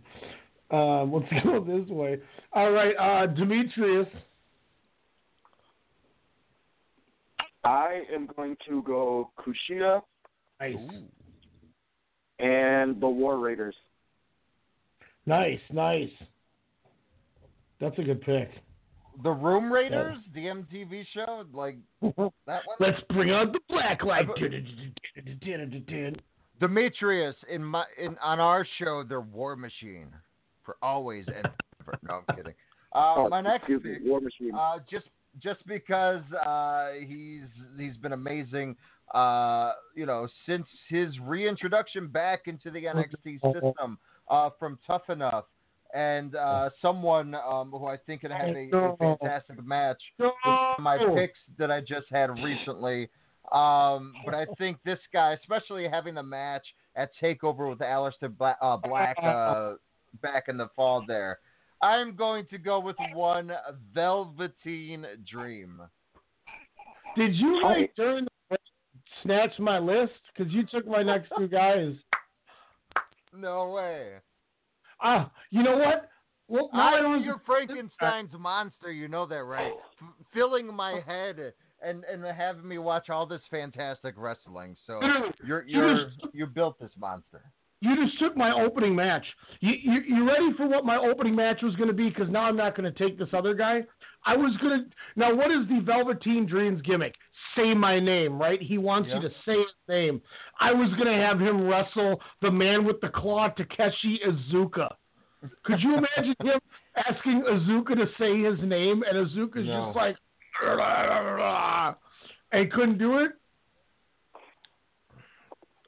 [0.72, 2.18] Um, let's go this way.
[2.52, 4.08] All right, uh, Demetrius.
[7.64, 10.02] I am going to go Kushida
[10.60, 10.76] Nice.
[12.40, 13.76] and the War Raiders.
[15.26, 16.10] Nice, nice.
[17.80, 18.50] That's a good pick.
[19.24, 22.32] The Room Raiders, the MTV show, like that one.
[22.80, 24.28] Let's bring out the black light.
[26.60, 30.08] Demetrius in my in on our show, they're War Machine
[30.66, 31.48] for always and
[31.82, 31.98] ever.
[32.04, 32.54] No, I'm kidding.
[32.94, 34.52] Uh, Oh, my next excuse me, pick, War Machine.
[34.56, 35.06] uh, just
[35.42, 37.44] just because uh, he's
[37.78, 38.76] he's been amazing.
[39.14, 43.98] Uh, you know, since his reintroduction back into the NXT system
[44.30, 45.46] uh, from Tough Enough,
[45.94, 50.32] and uh, someone um, who I think have a, a fantastic match with
[50.80, 53.10] my picks that I just had recently.
[53.52, 58.58] Um, but I think this guy, especially having the match at Takeover with Aleister Black,
[58.62, 59.74] uh, Black uh,
[60.22, 61.40] back in the fall, there,
[61.82, 63.52] I'm going to go with one
[63.94, 65.82] Velveteen Dream.
[67.16, 68.62] Did you like during the break
[69.24, 70.12] snatch my list?
[70.36, 71.94] Because you took my next two guys.
[73.36, 74.14] No way.
[75.02, 76.10] Ah, you know what?
[76.48, 78.92] Well, now I I'm don't- your Frankenstein's monster.
[78.92, 79.72] You know that, right?
[80.02, 84.76] F- filling my head and and having me watch all this fantastic wrestling.
[84.86, 85.00] So
[85.46, 87.44] you're you you're you built this monster.
[87.82, 89.26] You just took my opening match.
[89.62, 92.10] You you, you ready for what my opening match was going to be?
[92.10, 93.84] Because now I'm not going to take this other guy.
[94.26, 94.86] I was going to.
[95.16, 97.16] Now, what is the Velveteen Dreams gimmick?
[97.56, 98.62] Say my name, right?
[98.62, 100.22] He wants you to say his name.
[100.60, 104.90] I was going to have him wrestle the man with the claw, Takashi Iizuka.
[105.64, 106.60] Could you imagine him
[106.98, 109.86] asking Iizuka to say his name, and Iizuka's No.
[109.86, 110.18] just like,
[112.52, 113.32] and couldn't do it?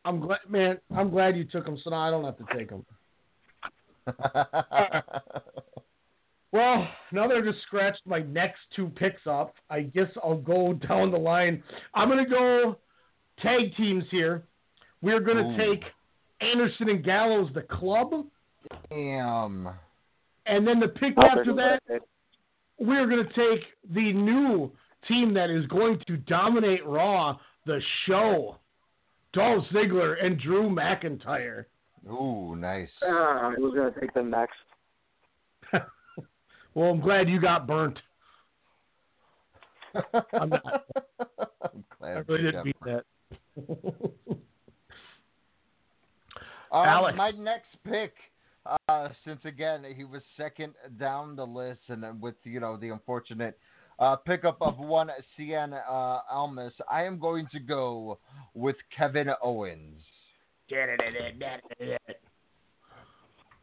[0.05, 0.79] I'm glad, man.
[0.95, 2.85] I'm glad you took them, so now I don't have to take him.
[6.51, 10.73] Well, now that I've just scratched my next two picks up, I guess I'll go
[10.73, 11.63] down the line.
[11.93, 12.77] I'm going to go
[13.41, 14.43] tag teams here.
[15.01, 15.75] We're going to Ooh.
[15.75, 15.83] take
[16.41, 18.25] Anderson and Gallows, the club,
[18.89, 19.69] Damn.
[20.45, 22.01] and then the pick I'll after that, it.
[22.79, 24.71] we're going to take the new
[25.07, 28.57] team that is going to dominate Raw, the show.
[29.33, 31.65] Dolph Ziggler and Drew McIntyre.
[32.09, 32.89] Ooh, nice.
[33.03, 34.55] Ah, I was going to take them next.
[36.73, 37.99] Well, I'm glad you got burnt.
[40.33, 40.85] I'm not.
[41.61, 43.05] I'm glad I really you didn't got beat burnt.
[43.57, 44.37] that.
[46.71, 47.17] Um, Alex.
[47.17, 48.13] My next pick,
[48.87, 52.89] uh, since again he was second down the list, and then with you know the
[52.89, 53.59] unfortunate
[54.01, 58.19] uh, pickup of one Cien uh, Almas, I am going to go
[58.55, 60.01] with Kevin Owens.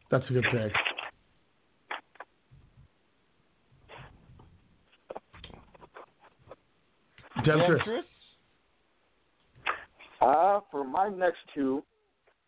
[0.09, 0.71] That's a good pick.
[7.45, 7.81] Demetrius.
[7.85, 8.05] Demetrius?
[10.21, 11.83] Uh, for my next two,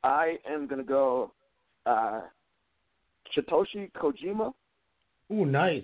[0.03, 1.31] I am going to go
[1.85, 2.21] uh,
[3.37, 4.53] Satoshi Kojima,
[5.31, 5.83] Ooh, nice.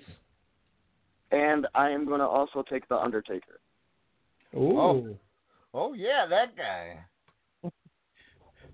[1.32, 3.60] And I am going to also take The Undertaker.
[4.56, 4.80] Ooh.
[4.80, 5.18] Oh.
[5.74, 6.98] Oh yeah, that guy.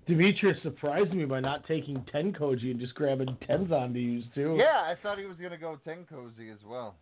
[0.08, 4.56] Demetrius surprised me by not taking ten Koji and just grabbing Tenzan to use too.
[4.58, 6.96] Yeah, I thought he was gonna go TenCozy as well.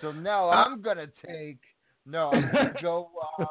[0.00, 1.58] So no, I'm gonna take
[2.06, 2.30] no.
[2.30, 3.44] I'm gonna go uh,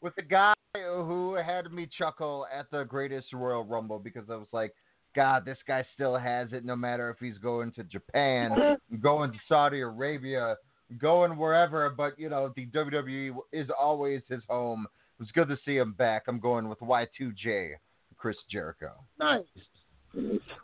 [0.00, 4.48] with the guy who had me chuckle at the Greatest Royal Rumble because I was
[4.52, 4.72] like,
[5.14, 6.64] God, this guy still has it.
[6.64, 8.76] No matter if he's going to Japan, uh-huh.
[9.00, 10.56] going to Saudi Arabia,
[10.98, 14.86] going wherever, but you know the WWE is always his home.
[15.18, 16.24] It was good to see him back.
[16.28, 17.72] I'm going with Y2J,
[18.16, 18.92] Chris Jericho.
[19.18, 19.44] Nice.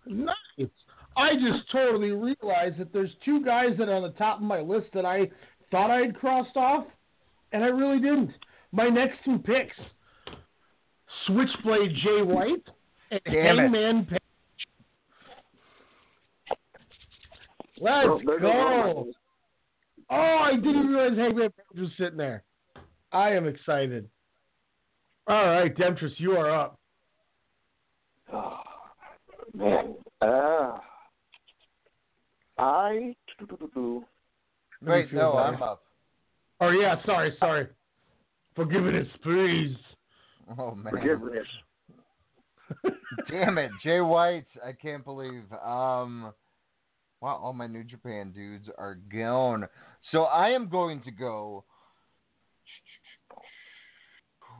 [0.07, 0.35] Nice.
[1.17, 4.61] I just totally realized that there's two guys that are on the top of my
[4.61, 5.31] list that I
[5.71, 6.87] thought I had crossed off,
[7.53, 8.33] and I really didn't.
[8.73, 9.77] My next two picks
[11.27, 12.65] Switchblade Jay White
[13.11, 13.59] and Damn.
[13.59, 14.19] Hangman Page.
[17.81, 19.13] Let's Well, there goes one of my go.
[20.09, 22.45] Oh, I didn't realize Hangman Page was sitting there.
[23.13, 24.09] I am excited.
[25.27, 26.79] All right, Demetrius, you are up.
[28.33, 28.61] Oh,
[29.55, 30.79] Man, uh,
[32.59, 33.15] I.
[34.83, 35.55] Wait, feel no, better.
[35.55, 35.83] I'm up.
[36.61, 37.69] Oh yeah, sorry, sorry.
[38.55, 39.77] Forgiveness, please.
[40.59, 40.93] Oh man.
[40.93, 41.47] Forgiveness.
[43.31, 44.47] Damn it, Jay White.
[44.65, 45.45] I can't believe.
[45.65, 46.33] Um,
[47.21, 49.67] wow, all my New Japan dudes are gone.
[50.13, 51.65] So I am going to go.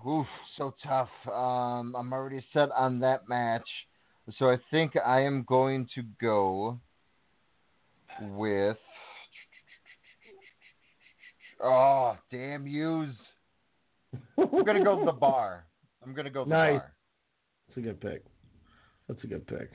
[0.07, 1.09] Oof, so tough.
[1.27, 3.67] Um, I'm already set on that match,
[4.39, 6.79] so I think I am going to go
[8.21, 8.77] with.
[11.63, 13.15] Oh, damn yous!
[14.39, 15.65] I'm gonna go with the bar.
[16.05, 16.75] I'm gonna go with Nice.
[16.75, 16.93] the bar.
[17.69, 18.25] That's a good pick.
[19.09, 19.71] That's a good pick.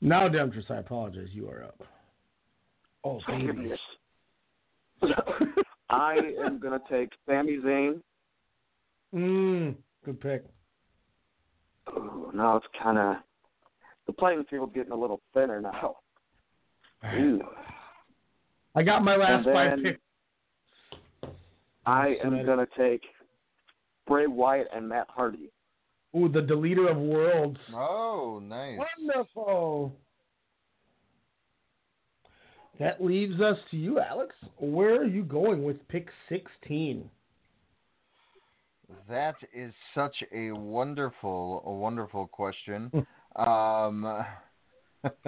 [0.00, 1.28] Now, Demetrius, I apologize.
[1.32, 1.82] You are up.
[3.04, 3.46] Oh, baby.
[3.46, 3.80] Forgiveness.
[5.90, 8.00] I am gonna take Sami Zayn.
[9.14, 10.44] Mm, good pick.
[11.90, 13.16] Ooh, now it's kind of
[14.06, 15.96] the playing field's getting a little thinner now.
[17.14, 17.40] Ooh.
[18.74, 20.00] I got my last And five picks.
[21.86, 23.02] I am gonna take
[24.06, 25.50] Bray Wyatt and Matt Hardy.
[26.16, 27.58] Ooh, the deleter of worlds.
[27.72, 28.78] Oh, nice.
[28.98, 29.94] Wonderful.
[32.78, 34.34] That leaves us to you, Alex.
[34.58, 37.10] Where are you going with pick 16?
[39.08, 42.90] That is such a wonderful, a wonderful question.
[43.36, 44.24] um,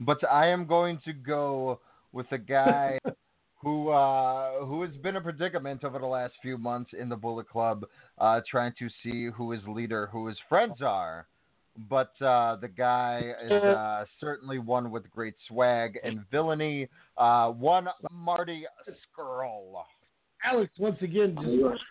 [0.00, 1.80] but I am going to go
[2.12, 2.98] with a guy
[3.60, 7.48] who uh, who has been a predicament over the last few months in the Bullet
[7.48, 7.84] Club,
[8.18, 11.26] uh, trying to see who his leader, who his friends are.
[11.88, 16.88] But uh, the guy is uh, certainly one with great swag and villainy.
[17.16, 18.64] Uh, one Marty
[19.16, 19.82] Scurll.
[20.44, 21.82] Alex, once again, just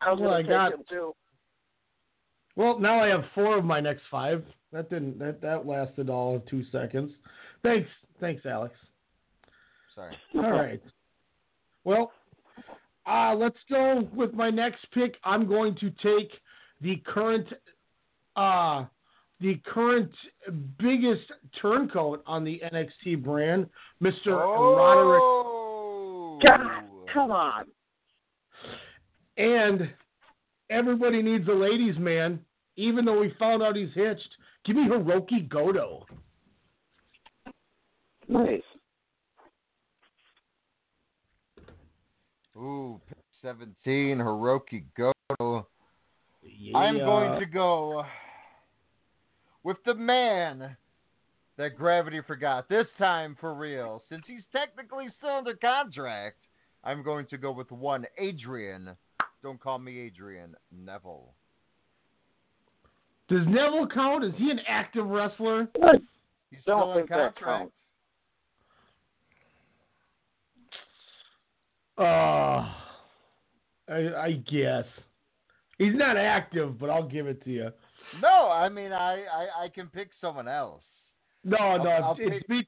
[0.00, 1.14] I was Well, gonna I take got- him too.
[2.56, 4.44] Well, now I have four of my next five.
[4.72, 7.12] That didn't that that lasted all of two seconds.
[7.62, 7.88] Thanks,
[8.20, 8.74] thanks, Alex.
[10.00, 10.16] Sorry.
[10.44, 10.82] All right.
[11.84, 12.12] Well,
[13.06, 15.16] uh, let's go with my next pick.
[15.24, 16.30] I'm going to take
[16.80, 17.46] the current,
[18.36, 18.84] uh,
[19.40, 20.12] the current
[20.78, 23.66] biggest turncoat on the NXT brand,
[24.02, 24.28] Mr.
[24.28, 25.22] Roderick.
[25.22, 26.38] Oh.
[26.46, 27.64] God, come on.
[29.36, 29.90] And
[30.68, 32.40] everybody needs a ladies' man,
[32.76, 34.28] even though we found out he's hitched.
[34.64, 36.04] Give me Hiroki Goto.
[38.28, 38.62] Nice.
[42.60, 45.66] Ooh, pick 17, Hiroki Goto.
[46.74, 48.04] I'm going to go
[49.62, 50.76] with the man
[51.56, 52.68] that Gravity forgot.
[52.68, 54.02] This time for real.
[54.10, 56.36] Since he's technically still under contract,
[56.84, 58.90] I'm going to go with one Adrian.
[59.42, 60.54] Don't call me Adrian.
[60.70, 61.32] Neville.
[63.30, 64.22] Does Neville count?
[64.24, 65.66] Is he an active wrestler?
[66.50, 67.70] He's still on think that contract.
[72.00, 72.72] Uh,
[73.88, 74.84] I, I guess.
[75.78, 77.68] He's not active, but I'll give it to you.
[78.22, 80.82] No, I mean I, I, I can pick someone else.
[81.44, 82.66] No, I'll- no, I'll it's Demet-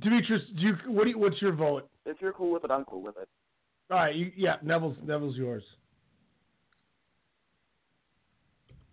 [0.00, 0.42] Demetrius.
[0.56, 1.88] Do you, what do you, what's your vote?
[2.04, 3.28] If you're cool with it, I'm cool with it.
[3.90, 5.62] All right, you, yeah, Neville's Neville's yours.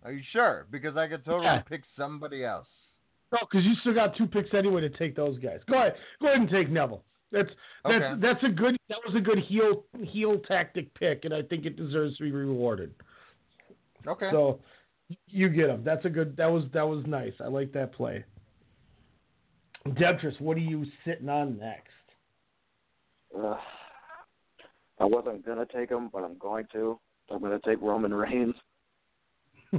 [0.04, 0.66] Are you sure?
[0.70, 1.62] Because I could totally Yeah.
[1.62, 2.66] pick somebody else.
[3.32, 5.60] No, because you still got two picks anyway to take those guys.
[5.68, 7.02] Go ahead, go ahead and take Neville.
[7.34, 7.50] That's
[7.84, 8.14] that's Okay.
[8.20, 11.76] that's a good that was a good heel heel tactic pick, and I think it
[11.76, 12.94] deserves to be rewarded.
[14.06, 14.30] Okay.
[14.30, 14.60] So
[15.26, 15.82] you get him.
[15.84, 16.36] That's a good.
[16.36, 17.32] That was that was nice.
[17.40, 18.24] I like that play.
[19.84, 21.90] Demetrius, what are you sitting on next?
[23.36, 23.58] Ugh.
[25.00, 26.98] I wasn't gonna take him, but I'm going to.
[27.30, 28.54] I'm gonna take Roman Reigns.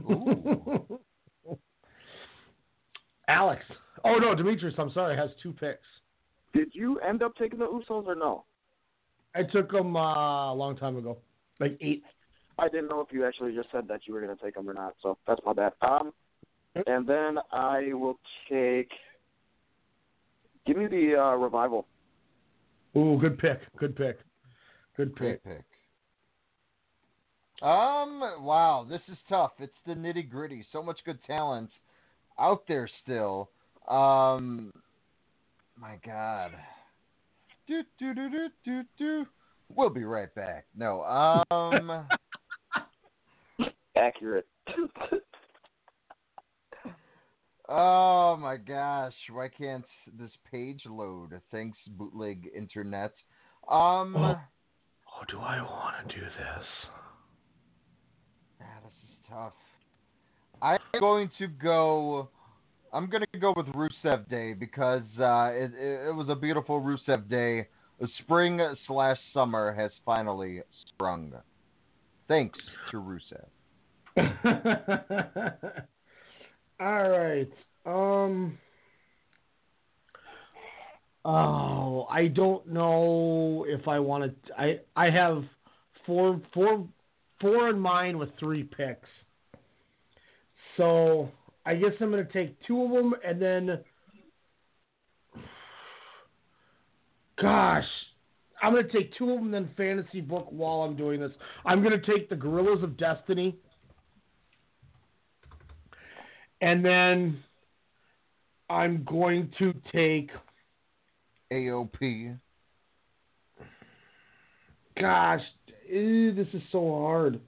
[3.28, 3.64] Alex.
[4.04, 4.76] Oh no, Demetrius.
[4.78, 5.16] I'm sorry.
[5.16, 5.88] Has two picks.
[6.56, 8.46] Did you end up taking the Usos or no?
[9.36, 11.18] I took them uh, a long time ago,
[11.60, 12.04] like eight.
[12.58, 14.74] I didn't know if you actually just said that you were gonna take them or
[14.74, 15.74] not, so that's my bad.
[15.82, 16.14] Um,
[16.88, 18.18] and then I will
[18.50, 18.90] take.
[20.66, 21.86] Give me the uh, revival.
[22.98, 23.60] Ooh, good pick.
[23.78, 24.20] Good pick.
[24.96, 25.44] Good pick.
[25.44, 25.66] Great pick.
[27.62, 29.52] Um, wow, this is tough.
[29.60, 30.66] It's the nitty gritty.
[30.72, 31.70] So much good talent
[32.40, 33.50] out there still.
[33.90, 34.72] Um,
[35.80, 36.52] my God.
[37.68, 39.26] Do do do do do do.
[39.70, 40.66] We'll be right back.
[40.76, 42.06] No, um,
[43.98, 44.48] Accurate.
[47.68, 49.86] oh my gosh, why can't
[50.20, 51.40] this page load?
[51.52, 53.14] Thanks, bootleg internet.
[53.70, 54.36] Um, Oh.
[55.18, 56.66] Oh, do I want to do this?
[58.62, 59.54] ah, this is tough.
[60.62, 62.28] I'm going to go.
[62.96, 66.82] I'm going to go with Rusev Day because uh, it, it, it was a beautiful
[66.82, 67.68] Rusev Day.
[68.20, 71.34] Spring slash summer has finally sprung.
[72.30, 72.58] Thanks
[72.92, 73.48] to Rusev.
[76.80, 77.52] All right.
[77.86, 78.58] Um.
[81.26, 84.54] Oh, I don't know if I want to.
[84.58, 85.44] I I have
[86.06, 86.88] four four
[87.42, 89.10] four in mind with three picks.
[90.78, 91.30] So
[91.66, 93.80] I guess I'm going to take two of them and then.
[97.42, 97.86] Gosh,
[98.62, 101.32] I'm going to take two of them then fantasy book while I'm doing this.
[101.66, 103.58] I'm going to take the Gorillas of Destiny.
[106.62, 107.44] And then
[108.70, 110.30] I'm going to take
[111.52, 112.40] AOP.
[115.00, 115.42] Gosh,
[115.90, 117.42] eh, this is so hard.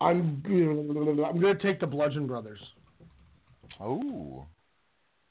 [0.00, 2.60] I'm I'm going to take the Bludgeon Brothers
[3.80, 4.46] Oh.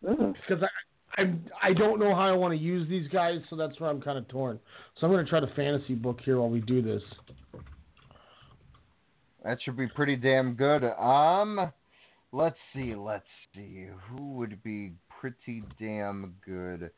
[0.02, 3.80] because I I I don't know how I want to use these guys, so that's
[3.80, 4.60] where I'm kind of torn.
[5.00, 7.02] So I'm going to try the fantasy book here while we do this.
[9.44, 10.84] That should be pretty damn good.
[10.84, 11.72] Um,
[12.32, 13.88] let's see, let's see.
[14.10, 16.92] Who would be pretty damn good?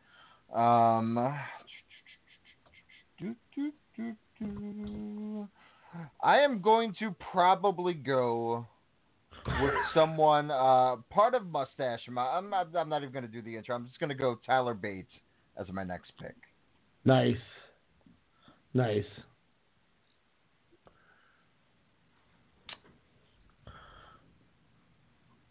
[0.53, 1.15] Um,
[3.20, 5.47] do, do, do, do.
[6.22, 8.66] I am going to probably go
[9.62, 12.02] with someone, uh, part of Mustache.
[12.08, 13.76] I'm not, I'm not even going to do the intro.
[13.76, 15.12] I'm just going to go Tyler Bates
[15.60, 16.36] as my next pick.
[17.06, 17.38] Nice,
[18.74, 19.04] nice.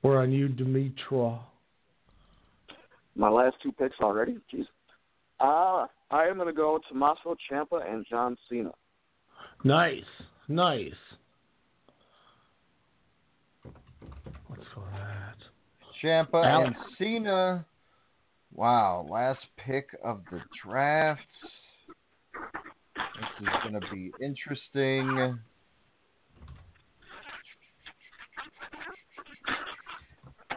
[0.02, 1.40] We're on you, Dimitra.
[3.16, 4.38] My last two picks already.
[4.52, 4.66] Jeez.
[5.40, 8.70] Uh, I am going to go Tommaso Ciampa and John Cena.
[9.64, 10.04] Nice,
[10.48, 10.92] nice.
[13.64, 13.72] Go
[14.54, 14.60] with
[14.92, 15.36] that.
[16.02, 17.64] Ciampa and Cena.
[18.54, 21.20] Wow, last pick of the draft.
[22.96, 25.38] This is going to be interesting.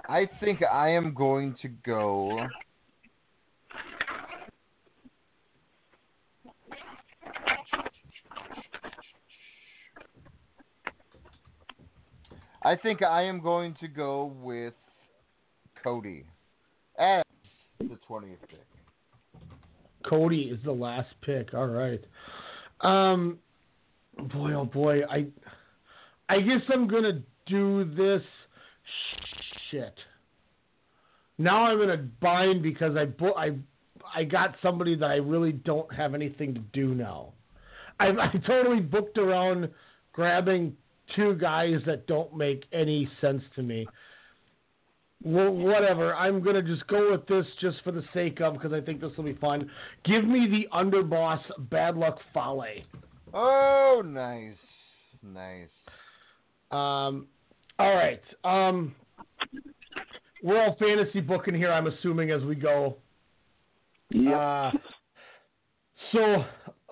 [0.07, 2.47] I think I am going to go.
[12.63, 14.73] I think I am going to go with
[15.83, 16.25] Cody
[16.99, 17.23] as
[17.79, 18.65] the 20th pick.
[20.07, 21.53] Cody is the last pick.
[21.53, 22.03] All right.
[22.81, 23.39] Um,
[24.17, 25.27] boy, oh boy, I,
[26.29, 28.21] I guess I'm gonna do this.
[29.69, 29.95] Shit.
[31.37, 33.51] Now I'm in a bind because I bo- I,
[34.13, 37.33] I got somebody that I really don't have anything to do now.
[37.99, 39.69] I, I totally booked around
[40.13, 40.75] grabbing
[41.15, 43.87] two guys that don't make any sense to me.
[45.23, 46.15] Well, whatever.
[46.15, 49.11] I'm gonna just go with this just for the sake of because I think this
[49.17, 49.69] will be fun.
[50.03, 52.83] Give me the underboss Bad Luck Fale.
[53.33, 54.57] Oh, nice,
[55.21, 55.69] nice.
[56.71, 57.27] Um,
[57.77, 58.21] all right.
[58.43, 58.95] Um,
[60.41, 61.71] we're all fantasy booking here.
[61.71, 62.97] I'm assuming as we go.
[64.13, 64.71] Uh,
[66.11, 66.43] so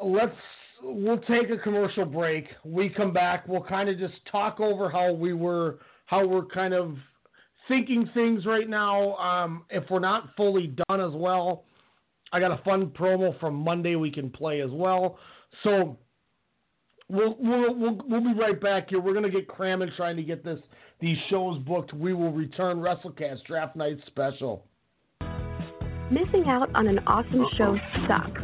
[0.03, 0.35] let's
[0.83, 2.45] we'll take a commercial break.
[2.63, 3.47] We come back.
[3.47, 6.95] We'll kind of just talk over how we were, how we're kind of
[7.67, 9.15] thinking things right now.
[9.15, 11.63] Um, if we're not fully done as well,
[12.31, 15.17] I got a fun promo from Monday we can play as well.
[15.63, 15.97] So
[17.09, 18.99] we'll we'll we'll, we'll be right back here.
[18.99, 20.59] We're gonna get cramming trying to get this
[20.99, 21.93] these shows booked.
[21.93, 24.65] We will return WrestleCast Draft Night Special.
[26.11, 27.77] Missing out on an awesome show
[28.07, 28.41] sucks.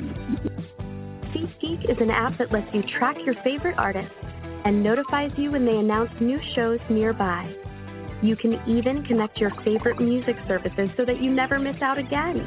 [1.36, 4.16] SeatGeek is an app that lets you track your favorite artists
[4.64, 7.54] and notifies you when they announce new shows nearby.
[8.24, 12.40] You can even connect your favorite music services so that you never miss out again.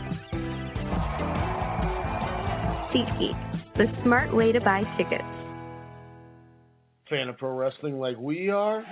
[2.94, 5.22] SeatGeek, the smart way to buy tickets.
[7.10, 8.82] fan of pro wrestling like we are,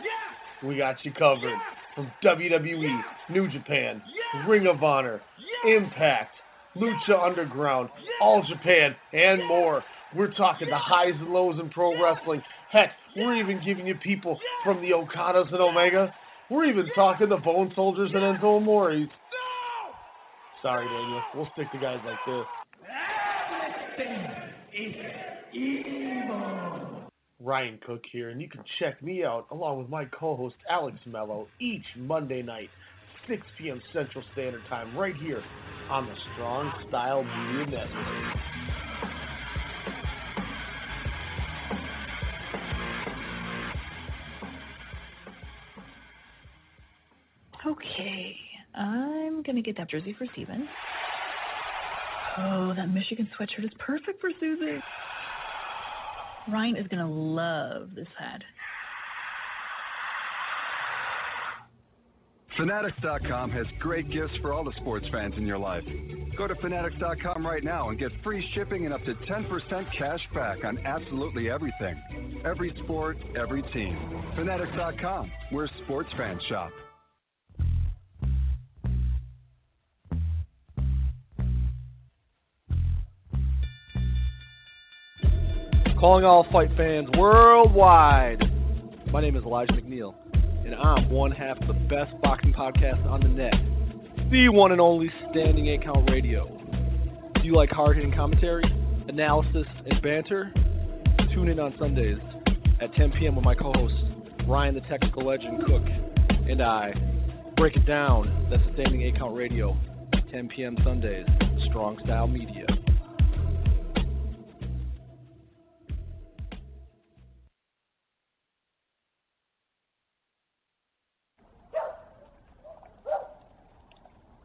[0.63, 1.57] we got you covered.
[1.95, 4.03] From WWE, New Japan,
[4.47, 5.23] Ring of Honor,
[5.67, 6.36] Impact,
[6.77, 7.89] Lucha Underground,
[8.21, 9.83] All Japan, and more.
[10.15, 12.43] We're talking the highs and lows in pro wrestling.
[12.71, 16.15] Heck, we're even giving you people from the Okadas and Omega.
[16.51, 19.09] We're even talking the Bone Soldiers and Enzo Amores.
[20.63, 21.23] Sorry, Daniel.
[21.35, 22.45] We'll stick to guys like this.
[27.41, 31.47] Ryan Cook here, and you can check me out along with my co-host Alex Mello
[31.61, 32.69] each Monday night,
[33.29, 33.83] 6 p.m.
[33.93, 35.43] Central Standard Time, right here
[35.91, 38.37] on the Strong Style Media Network.
[47.67, 48.37] Okay,
[48.77, 50.69] I'm gonna get that jersey for Steven.
[52.39, 54.81] Oh, that Michigan sweatshirt is perfect for Susie.
[56.49, 58.43] Ryan is gonna love this hat.
[62.57, 65.85] Fanatics.com has great gifts for all the sports fans in your life.
[66.39, 70.65] Go to Fanatics.com right now and get free shipping and up to 10% cash back
[70.65, 72.41] on absolutely everything.
[72.47, 73.99] Every sport, every team.
[74.37, 76.71] Fanatics.com, where sports fans shop.
[86.01, 88.43] Calling all fight fans worldwide.
[89.13, 90.15] My name is Elijah McNeil,
[90.67, 93.55] and I'm one half of the best boxing podcast on the net,
[94.33, 96.49] the one and only Standing 8 Count Radio.
[97.35, 98.65] Do you like hard hitting commentary,
[99.07, 100.53] analysis, and banter?
[101.33, 102.19] Tune in on Sundays
[102.81, 103.37] at 10 p.m.
[103.37, 103.95] with my co host,
[104.49, 105.85] Ryan the Technical Legend Cook,
[106.49, 106.93] and I.
[107.57, 108.49] Break it down.
[108.51, 109.77] That's the Standing 8 Count Radio,
[110.33, 110.77] 10 p.m.
[110.83, 111.27] Sundays,
[111.71, 112.67] Strong Style Media.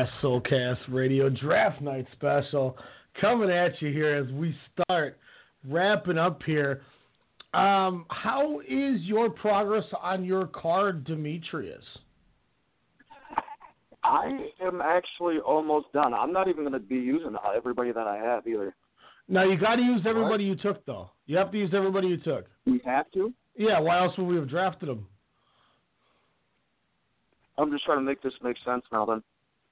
[0.00, 0.50] Have saved some face.
[0.50, 2.76] WrestleCast Radio Draft Night Special
[3.20, 5.18] coming at you here as we start
[5.68, 6.82] wrapping up here.
[7.52, 11.82] Um, how is your progress on your card, Demetrius?
[14.02, 16.14] I am actually almost done.
[16.14, 18.74] I'm not even going to be using everybody that I have either.
[19.28, 21.10] Now you got to use everybody you took, though.
[21.26, 22.46] You have to use everybody you took.
[22.66, 23.32] We have to.
[23.56, 23.78] Yeah.
[23.78, 25.06] Why else would we have drafted them?
[27.58, 29.04] I'm just trying to make this make sense now.
[29.04, 29.22] Then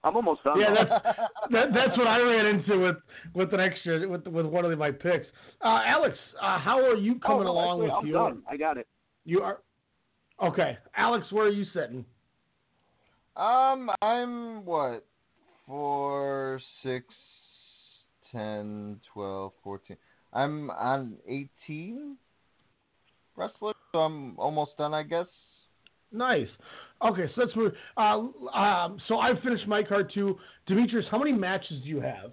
[0.05, 0.61] I'm almost done.
[0.61, 1.05] Yeah, that's
[1.51, 2.97] that, that's what I ran into with
[3.35, 5.27] with an extra with with one of my picks.
[5.65, 8.29] Uh, Alex, uh, how are you coming Oh, no, along actually, with I'm your?
[8.31, 8.43] done.
[8.49, 8.87] I got it.
[9.25, 9.59] You are
[10.43, 11.27] okay, Alex.
[11.31, 12.05] Where are you sitting?
[13.37, 15.05] Um, I'm what?
[15.67, 17.05] Four, six,
[18.33, 19.97] ten, twelve, fourteen.
[20.33, 22.17] I'm on 18
[23.37, 25.27] wrestlers, so I'm almost done, I guess.
[26.13, 26.49] Nice.
[27.03, 27.73] Okay, so let's move.
[27.97, 30.39] Uh, um, so I finished my card too.
[30.67, 32.33] Demetrius, how many matches do you have?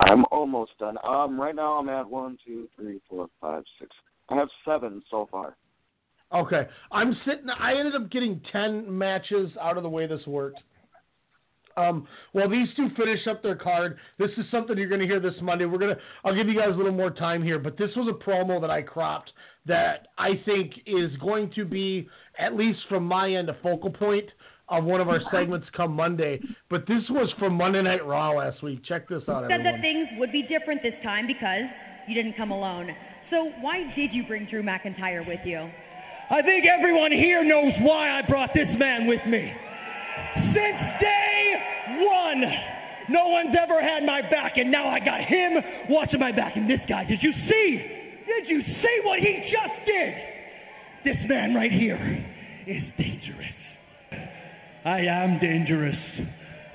[0.00, 0.98] I'm almost done.
[1.02, 3.90] Um, right now I'm at one, two, three, four, five, six.
[4.28, 5.56] I have seven so far.
[6.34, 7.48] Okay, I'm sitting.
[7.48, 10.60] I ended up getting ten matches out of the way this worked.
[11.76, 13.98] Um, well, these two finish up their card.
[14.18, 15.66] This is something you're going to hear this Monday.
[15.66, 15.96] We're gonna.
[16.24, 18.70] I'll give you guys a little more time here, but this was a promo that
[18.70, 19.30] I cropped
[19.66, 22.08] that I think is going to be,
[22.38, 24.26] at least from my end, a focal point
[24.68, 26.40] of one of our segments come Monday.
[26.70, 28.84] But this was from Monday Night Raw last week.
[28.84, 29.64] Check this out, said everyone.
[29.64, 31.68] that things would be different this time because
[32.08, 32.88] you didn't come alone.
[33.30, 35.68] So why did you bring Drew McIntyre with you?
[36.30, 39.52] I think everyone here knows why I brought this man with me.
[40.34, 41.35] Since day
[41.98, 42.42] one,
[43.08, 45.52] no one's ever had my back, and now I got him
[45.88, 46.56] watching my back.
[46.56, 47.68] And this guy, did you see?
[48.26, 50.14] Did you see what he just did?
[51.04, 51.96] This man right here
[52.66, 53.46] is dangerous.
[54.84, 55.96] I am dangerous.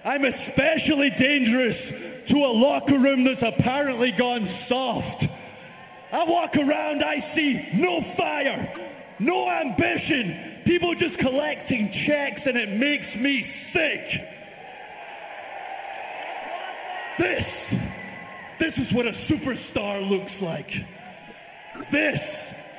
[0.06, 1.76] I'm especially dangerous
[2.30, 5.24] to a locker room that's apparently gone soft.
[6.14, 12.70] I walk around, I see no fire, no ambition, people just collecting checks, and it
[12.78, 14.41] makes me sick.
[17.22, 17.46] This,
[18.60, 20.68] this is what a superstar looks like.
[21.92, 22.18] This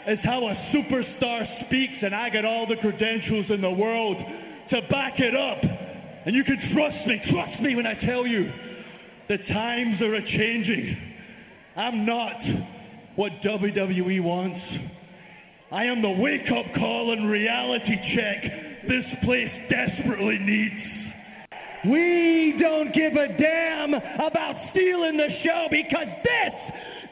[0.08, 4.16] is how a superstar speaks, and I got all the credentials in the world
[4.70, 5.62] to back it up.
[6.26, 8.50] And you can trust me, trust me when I tell you
[9.28, 10.96] the times are a changing.
[11.76, 12.34] I'm not
[13.14, 14.60] what WWE wants.
[15.70, 20.91] I am the wake up call and reality check this place desperately needs.
[21.84, 26.54] We don't give a damn about stealing the show because this,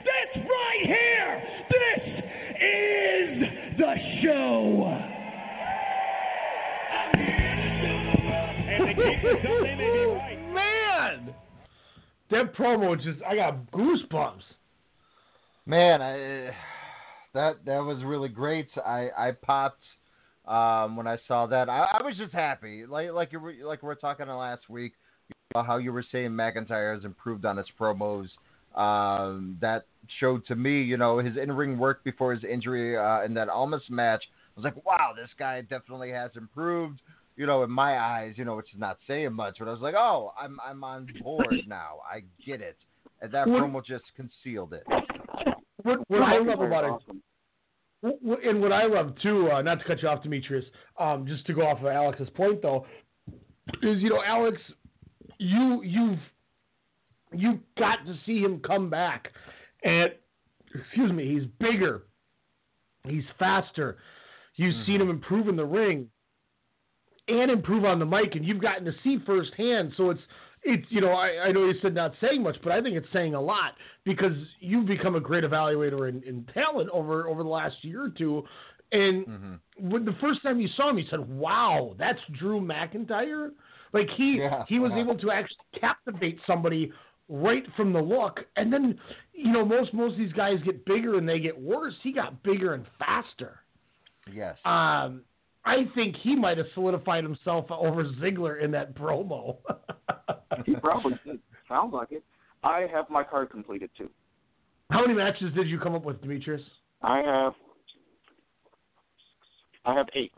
[0.04, 2.04] this right here, this
[2.62, 4.96] is the show.
[10.54, 11.34] Man,
[12.30, 14.42] that promo just I got goosebumps.
[15.66, 16.50] Man, I, eh,
[17.34, 18.68] that that was really great.
[18.76, 19.82] I I popped
[20.46, 21.68] um, when I saw that.
[21.68, 24.92] I, I was just happy, like like you were like we were talking last week,
[25.28, 28.28] you know, how you were saying McIntyre has improved on his promos.
[28.74, 29.86] Um, that
[30.20, 33.82] showed to me, you know, his in-ring work before his injury uh, in that Almas
[33.90, 34.22] match.
[34.56, 37.00] I was like, wow, this guy definitely has improved.
[37.36, 39.80] You know, in my eyes, you know, which is not saying much, but I was
[39.80, 41.98] like, oh, I'm I'm on board now.
[42.10, 42.76] I get it.
[43.20, 44.84] And that What- promo just concealed it.
[45.82, 47.16] What, what I love about it, Wh- wh-
[48.02, 50.64] and what I love too, uh, not to cut you off, Demetrius,
[50.98, 52.86] um, just to go off of Alex's point though,
[53.82, 54.58] is you know, Alex,
[55.38, 56.18] you you've
[57.32, 59.28] you got to see him come back,
[59.84, 60.10] and
[60.74, 62.06] excuse me, he's bigger,
[63.06, 63.98] he's faster.
[64.56, 66.08] You've seen him improve in the ring,
[67.28, 69.92] and improve on the mic, and you've gotten to see firsthand.
[69.96, 70.20] So it's
[70.62, 73.08] it's you know I, I know you said not saying much, but I think it's
[73.12, 77.48] saying a lot because you've become a great evaluator in, in talent over over the
[77.48, 78.44] last year or two.
[78.92, 83.50] And when the first time you saw him, you said, "Wow, that's Drew McIntyre."
[83.92, 85.00] Like he Yeah, he was yeah.
[85.00, 86.92] able to actually captivate somebody
[87.28, 88.98] right from the look, and then
[89.32, 91.94] you know most most of these guys get bigger and they get worse.
[92.02, 93.60] He got bigger and faster.
[94.32, 94.56] Yes.
[94.64, 95.22] Um,
[95.64, 99.58] I think he might have solidified himself over Ziggler in that promo.
[100.66, 101.40] He probably did.
[101.68, 102.24] Sounds like it.
[102.62, 104.10] I have my card completed too.
[104.90, 106.60] How many matches did you come up with, Demetrius?
[107.02, 107.52] I have.
[109.84, 110.32] I have eight.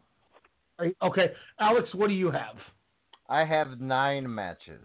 [0.78, 2.56] Right, Okay, Alex, what do you have?
[3.28, 4.84] I have nine matches.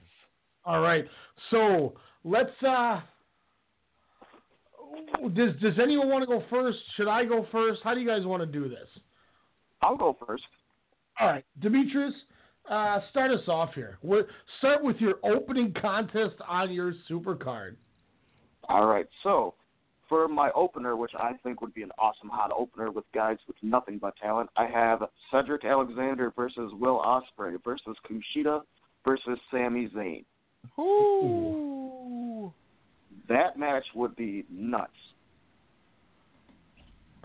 [0.65, 1.05] All right,
[1.51, 2.51] so let's.
[2.67, 3.01] uh
[5.33, 6.77] Does Does anyone want to go first?
[6.95, 7.81] Should I go first?
[7.83, 8.87] How do you guys want to do this?
[9.81, 10.43] I'll go first.
[11.19, 12.13] All right, Demetrius,
[12.69, 13.97] uh, start us off here.
[14.01, 14.21] we
[14.59, 17.77] start with your opening contest on your super card.
[18.69, 19.07] All right.
[19.23, 19.53] So,
[20.09, 23.57] for my opener, which I think would be an awesome hot opener with guys with
[23.61, 28.61] nothing but talent, I have Cedric Alexander versus Will Ospreay versus Kushida
[29.05, 30.23] versus Sami Zayn.
[30.79, 32.53] Ooh.
[33.27, 34.91] That match would be nuts.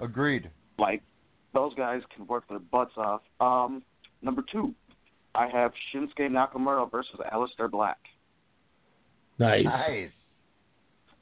[0.01, 0.51] Agreed.
[0.79, 1.03] Like
[1.55, 3.23] those guys can work their butts off.
[3.41, 3.83] Um,
[4.21, 4.75] number two,
[5.35, 7.99] I have Shinsuke Nakamura versus Aleister Black.
[9.39, 9.65] Nice.
[9.65, 10.11] Nice.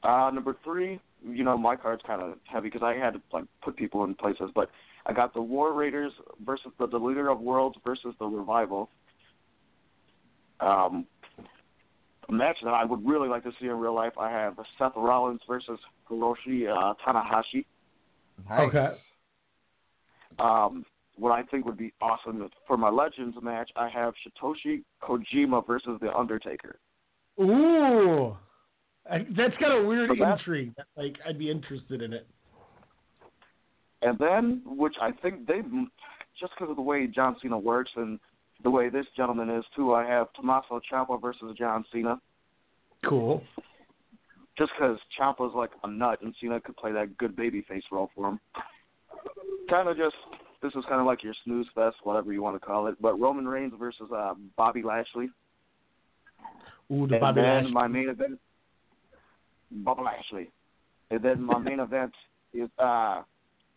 [0.02, 3.44] Uh, number three, you know, my card's kind of heavy because I had to like
[3.62, 4.70] put people in places, but
[5.06, 6.12] I got the War Raiders
[6.44, 8.90] versus the Deleter of Worlds versus the Revival.
[10.60, 11.06] Um,
[12.28, 14.12] a match that I would really like to see in real life.
[14.18, 17.64] I have Seth Rollins versus Hiroshi uh, Tanahashi.
[18.48, 18.68] Nice.
[18.68, 18.88] Okay.
[20.38, 20.84] Um,
[21.20, 25.98] what I think would be awesome for my Legends match, I have Satoshi Kojima versus
[26.00, 26.78] The Undertaker.
[27.38, 28.36] Ooh,
[29.10, 30.72] I, that's got a weird So intrigue.
[30.96, 32.26] Like I'd be interested in it.
[34.02, 35.60] And then, which I think they,
[36.40, 38.18] just because of the way John Cena works and
[38.62, 42.18] the way this gentleman is too, I have Tommaso Ciampa versus John Cena.
[43.06, 43.42] Cool.
[44.56, 48.10] Just because Ciampa's like a nut and Cena could play that good baby face role
[48.14, 48.40] for him.
[49.68, 50.16] Kind of just,
[50.62, 52.96] this is kind of like your snooze fest, whatever you want to call it.
[53.00, 55.30] But Roman Reigns versus uh, Bobby Lashley.
[56.92, 57.72] Ooh, the and Bobby then Lashley.
[57.72, 58.38] my main event,
[59.70, 60.50] Bobby Lashley.
[61.10, 62.12] And then my main event
[62.52, 63.22] is uh,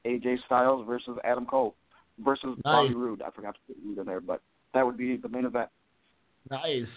[0.06, 1.76] AJ Styles versus Adam Cole
[2.24, 3.22] versus Bobby Roode.
[3.22, 4.42] I forgot to put Roode in there, but
[4.74, 5.70] that would be the main event.
[6.50, 6.88] Nice.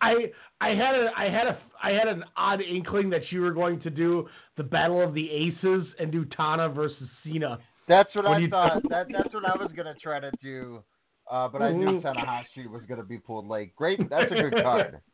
[0.00, 3.52] I I had a I had a I had an odd inkling that you were
[3.52, 7.58] going to do the Battle of the Aces and do Tana versus Cena.
[7.88, 8.82] That's what, What I you thought.
[8.88, 10.82] That that's what I was gonna try to do
[11.30, 12.02] Uh, but I knew Mhm.
[12.02, 13.74] Tanahashi was going to be pulled late.
[13.76, 15.00] Great, that's a good card.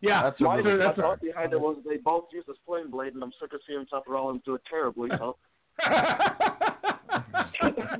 [0.00, 1.20] Yeah, That's a My, really my thought card.
[1.20, 4.02] behind it was they both use a sling blade, and I'm sick of seeing Seth
[4.06, 5.10] Rollins do it terribly.
[5.18, 5.36] So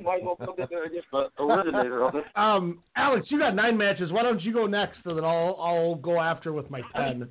[0.01, 2.23] might as well put it there and get the originator of it.
[2.35, 4.11] Um, Alex, you got nine matches.
[4.13, 7.27] Why don't you go next, and that I'll I'll go after with my ten.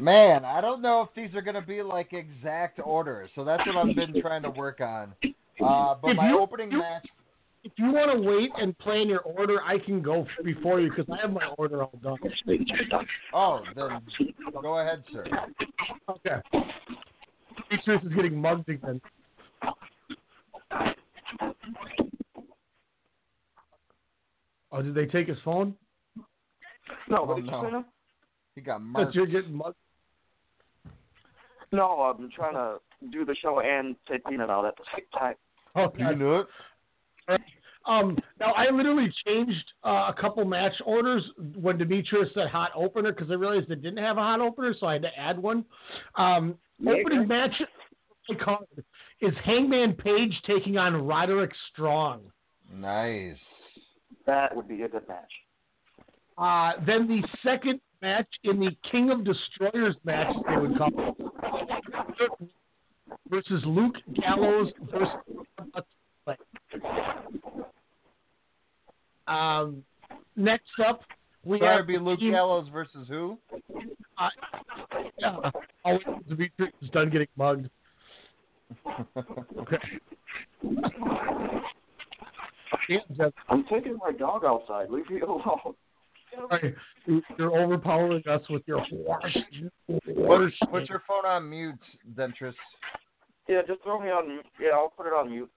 [0.00, 3.64] Man, I don't know if these are going to be like exact orders, so that's
[3.66, 5.12] what I've been trying to work on.
[5.64, 7.06] Uh, but If my you- opening match,
[7.64, 11.06] If you want to wait and plan your order, I can go before you because
[11.12, 12.16] I have my order all done.
[13.34, 14.00] oh, then
[14.62, 15.24] go ahead, sir.
[16.08, 16.40] Okay.
[17.68, 19.00] Demetrius is getting mugged again.
[24.70, 25.74] Oh, did they take his phone?
[27.08, 27.84] No, Oh, what did you no.
[28.58, 28.60] Say?
[28.60, 29.14] He got That marked.
[29.14, 29.76] you're getting mugged.
[31.72, 31.84] No,
[32.18, 32.78] I'm trying to
[33.10, 35.34] do the show and take Peanut out at the same time.
[35.76, 36.46] Oh, God.
[37.86, 41.22] Um, now I literally changed uh, a couple match orders
[41.54, 44.86] when Demetrius said hot opener because I realized it didn't have a hot opener, so
[44.86, 45.64] I had to add one.
[46.16, 47.28] Um, Yeah, opening okay.
[47.28, 47.62] match
[48.44, 48.66] card
[49.22, 52.22] is Hangman Page taking on Roderick Strong.
[52.74, 53.36] Nice.
[54.26, 55.32] That would be a good match.
[56.36, 60.90] Uh, then the second match in the King of Destroyers match, they would call
[62.20, 62.30] it,
[63.28, 65.16] versus Luke Gallows versus.
[69.26, 69.84] Um,
[70.36, 71.02] next up,
[71.44, 73.38] we So have be Luke team- Gallows versus who?
[74.16, 74.28] Uh,
[75.18, 75.50] yeah,
[76.28, 77.68] Demetrius is done getting mugged.
[79.58, 79.78] Okay.
[83.48, 84.90] I'm taking my dog outside.
[84.90, 85.74] Leave me alone.
[86.34, 86.74] Sorry.
[87.38, 88.84] You're overpowering us with your
[89.88, 91.74] Put, put your phone on mute,
[92.14, 92.54] Dentris.
[93.48, 94.28] Yeah, just throw me on.
[94.28, 94.46] Mute.
[94.60, 95.50] Yeah, I'll put it on mute.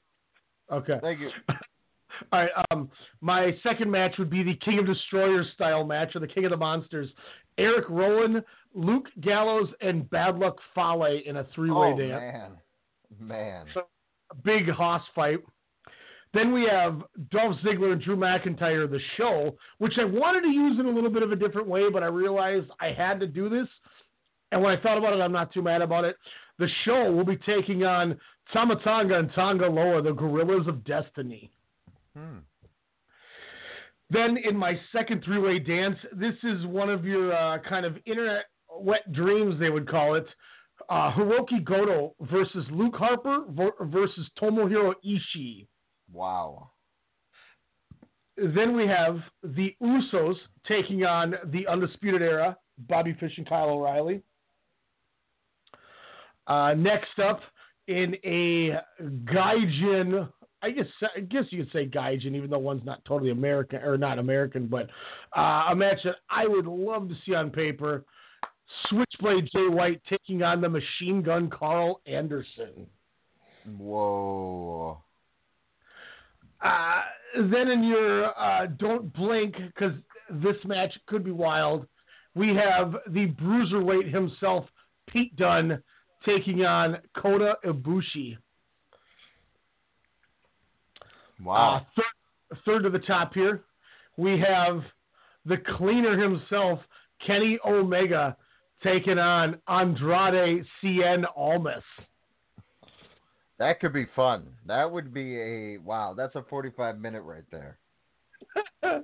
[0.71, 0.97] Okay.
[1.01, 1.29] Thank you.
[2.31, 2.49] All right.
[2.71, 6.45] Um, my second match would be the King of Destroyers style match, or the King
[6.45, 7.09] of the Monsters.
[7.57, 8.43] Eric Rowan,
[8.73, 12.57] Luke Gallows, and Bad Luck Fale in a three-way oh dance.
[13.19, 13.65] man, man.
[14.31, 15.39] A big hoss fight.
[16.33, 20.79] Then we have Dolph Ziggler and Drew McIntyre, the show, which I wanted to use
[20.79, 23.49] in a little bit of a different way, but I realized I had to do
[23.49, 23.67] this.
[24.51, 26.15] And when I thought about it, I'm not too mad about it.
[26.57, 28.17] The show will be taking on
[28.53, 31.51] Tama Tonga and Tanga Loa, the Gorillas of Destiny.
[32.15, 32.39] Hmm.
[34.09, 38.45] Then in my second three-way dance, this is one of your uh, kind of internet
[38.69, 40.25] wet dreams, they would call it.
[40.89, 43.45] Uh, Hiroki Goto versus Luke Harper
[43.81, 45.67] versus Tomohiro Ishii.
[46.13, 46.71] Wow.
[48.37, 50.35] Then we have the Usos
[50.67, 52.57] taking on the Undisputed Era,
[52.89, 54.23] Bobby Fish and Kyle O'Reilly.
[56.47, 57.41] Uh, next up
[57.87, 60.27] in a Gaijin,
[60.63, 60.85] I guess
[61.15, 64.67] I guess you could say Gaijin, even though one's not totally American or not American,
[64.67, 64.89] but
[65.35, 68.05] uh, a match that I would love to see on paper.
[68.89, 72.87] Switchblade Jay White taking on the Machine Gun Karl Anderson.
[73.77, 75.01] Whoa.
[76.63, 77.01] Uh,
[77.35, 79.93] then in your uh, don't blink because
[80.29, 81.87] this match could be wild.
[82.35, 84.65] We have the bruiserweight himself,
[85.07, 85.81] Pete Dunne,
[86.25, 88.37] taking on Kota Ibushi.
[91.43, 91.77] Wow.
[91.77, 93.63] Uh, third, third to the top here,
[94.17, 94.83] we have
[95.45, 96.79] the cleaner himself,
[97.25, 98.37] Kenny Omega,
[98.83, 101.83] taking on Andrade Cien Almas.
[103.61, 104.47] That could be fun.
[104.65, 106.15] That would be a wow.
[106.17, 107.77] That's a 45 minute right there.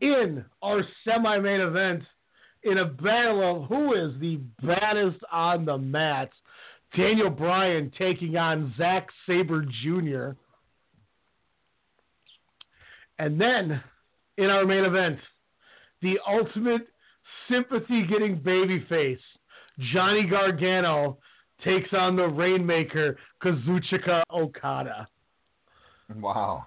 [0.00, 2.02] in our semi main event,
[2.64, 6.32] in a battle of who is the baddest on the mats,
[6.96, 10.30] Daniel Bryan taking on Zack Sabre Jr.
[13.20, 13.80] And then
[14.36, 15.20] in our main event,
[16.00, 16.88] the ultimate
[17.48, 19.20] sympathy getting babyface,
[19.92, 21.18] Johnny Gargano
[21.64, 25.06] takes on the Rainmaker, Kazuchika Okada.
[26.16, 26.66] Wow.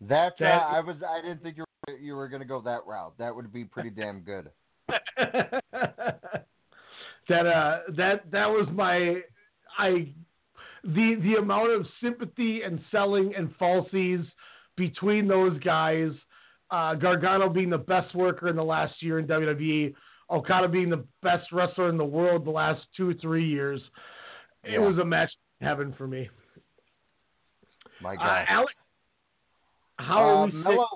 [0.00, 2.86] That, uh, I was I didn't think you were, you were going to go that
[2.86, 3.12] route.
[3.18, 4.50] That would be pretty damn good.
[7.28, 9.20] that uh that that was my
[9.78, 10.12] I
[10.82, 14.26] the the amount of sympathy and selling and falsies
[14.76, 16.10] between those guys,
[16.70, 19.94] uh, Gargano being the best worker in the last year in WWE,
[20.30, 23.80] Okada being the best wrestler in the world the last two or three years.
[24.62, 24.78] It Yeah.
[24.80, 26.28] was a match in heaven for me.
[28.00, 28.46] My Uh, God.
[28.48, 28.74] Alex,
[29.98, 30.86] how are Uh, we Mellow,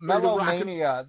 [0.00, 1.08] sitting for the Rocket- Mellowmania.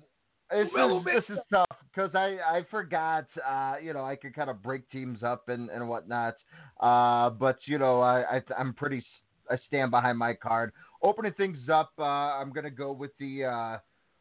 [0.50, 4.34] This Mellow is, this is tough because I, I forgot, uh, you know, I could
[4.34, 6.38] kind of break teams up and, and whatnot.
[6.80, 9.06] Uh, but, you know, I, I, I'm pretty,
[9.50, 10.72] I stand behind my card.
[11.02, 13.78] opening things up, uh, I'm gonna go with the uh,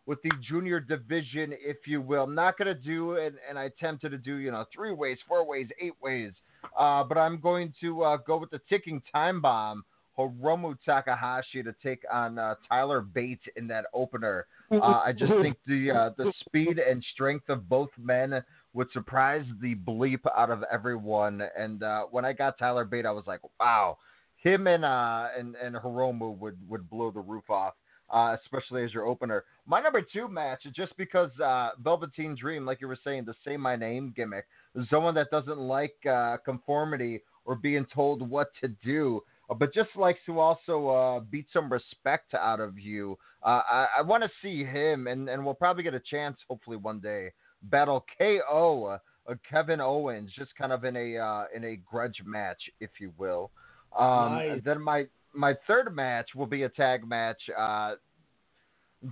[0.06, 2.24] with the junior division, if you will.
[2.24, 5.46] I'm not gonna do and, and I attempted to do you know three ways, four
[5.46, 6.32] ways, eight ways,
[6.78, 9.84] uh, but I'm going to uh, go with the ticking time bomb.
[10.18, 14.46] Hiromu Takahashi to take on uh, Tyler Bates in that opener.
[14.72, 18.42] Uh, I just think the uh, the speed and strength of both men
[18.72, 21.42] would surprise the bleep out of everyone.
[21.56, 23.98] And uh, when I got Tyler Bates, I was like, wow,
[24.42, 27.74] him and uh, and and Hiromu would would blow the roof off.
[28.08, 29.42] Uh, especially as your opener.
[29.66, 33.34] My number two match, is just because uh, Velveteen Dream, like you were saying, the
[33.44, 34.46] say my name gimmick,
[34.88, 39.88] someone that doesn't like uh, conformity or being told what to do, uh, but just
[39.96, 43.18] likes to also uh, beat some respect out of you.
[43.42, 46.76] Uh, I, I want to see him, and, and we'll probably get a chance, hopefully
[46.76, 47.32] one day,
[47.64, 52.60] battle KO uh, Kevin Owens, just kind of in a uh, in a grudge match,
[52.80, 53.50] if you will.
[53.96, 54.60] Um, Nice.
[54.64, 55.06] Then my
[55.36, 57.40] my third match will be a tag match.
[57.56, 57.94] Uh,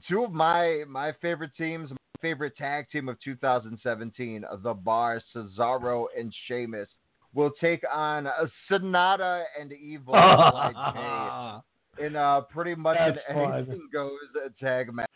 [0.08, 6.06] two of my my favorite teams, my favorite tag team of 2017, the Bar, Cesaro
[6.18, 6.88] and Sheamus,
[7.34, 10.14] will take on uh, Sanada and Evil
[11.98, 13.54] in uh, pretty much That's an fun.
[13.54, 14.10] anything goes
[14.60, 15.08] tag match.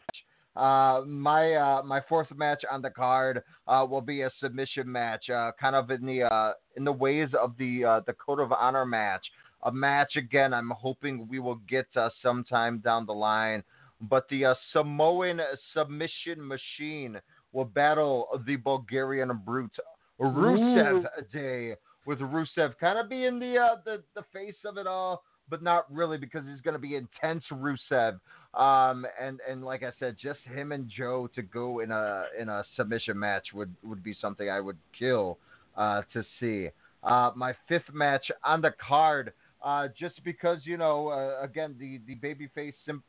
[0.57, 5.31] Uh, my uh, my fourth match on the card uh, will be a submission match,
[5.31, 8.53] uh, kind of in the uh, in the ways of the uh, the Code of
[8.53, 9.25] Honor match.
[9.65, 10.55] A match again.
[10.55, 13.63] I'm hoping we will get uh, sometime down the line.
[14.01, 15.41] But the uh, Samoan
[15.75, 17.21] submission machine
[17.53, 19.77] will battle the Bulgarian brute
[20.21, 21.75] Rusev Day,
[22.07, 25.93] with Rusev kind of being the uh, the the face of it all, but not
[25.93, 28.19] really because he's going to be intense Rusev.
[28.55, 32.49] Um, and and like I said, just him and Joe to go in a in
[32.49, 35.39] a submission match would would be something I would kill
[35.77, 36.69] uh, to see.
[37.03, 39.33] Uh, my fifth match on the card,
[39.63, 43.03] uh, just because you know, uh, again the the babyface sym-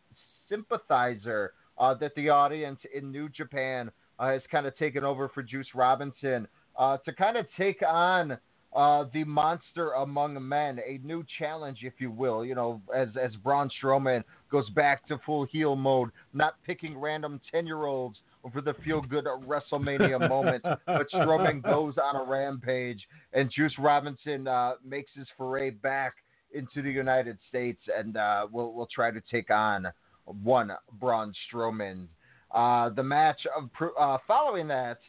[0.48, 5.44] sympathizer uh, that the audience in New Japan uh, has kind of taken over for
[5.44, 6.48] Juice Robinson
[6.78, 8.38] uh, to kind of take on
[8.76, 12.46] uh, the monster among men, a new challenge, if you will.
[12.46, 17.40] You know, as as Braun Strowman goes back to full heel mode, not picking random
[17.52, 18.18] ten year olds
[18.54, 23.02] for the feel good WrestleMania moment, but Strowman goes on a rampage,
[23.34, 26.14] and Juice Robinson uh, makes his foray back
[26.54, 29.88] into the United States, and uh, we'll we'll try to take on
[30.26, 32.08] one Braun Strowman.
[32.52, 33.70] Uh, the match of
[34.00, 35.00] uh, following that,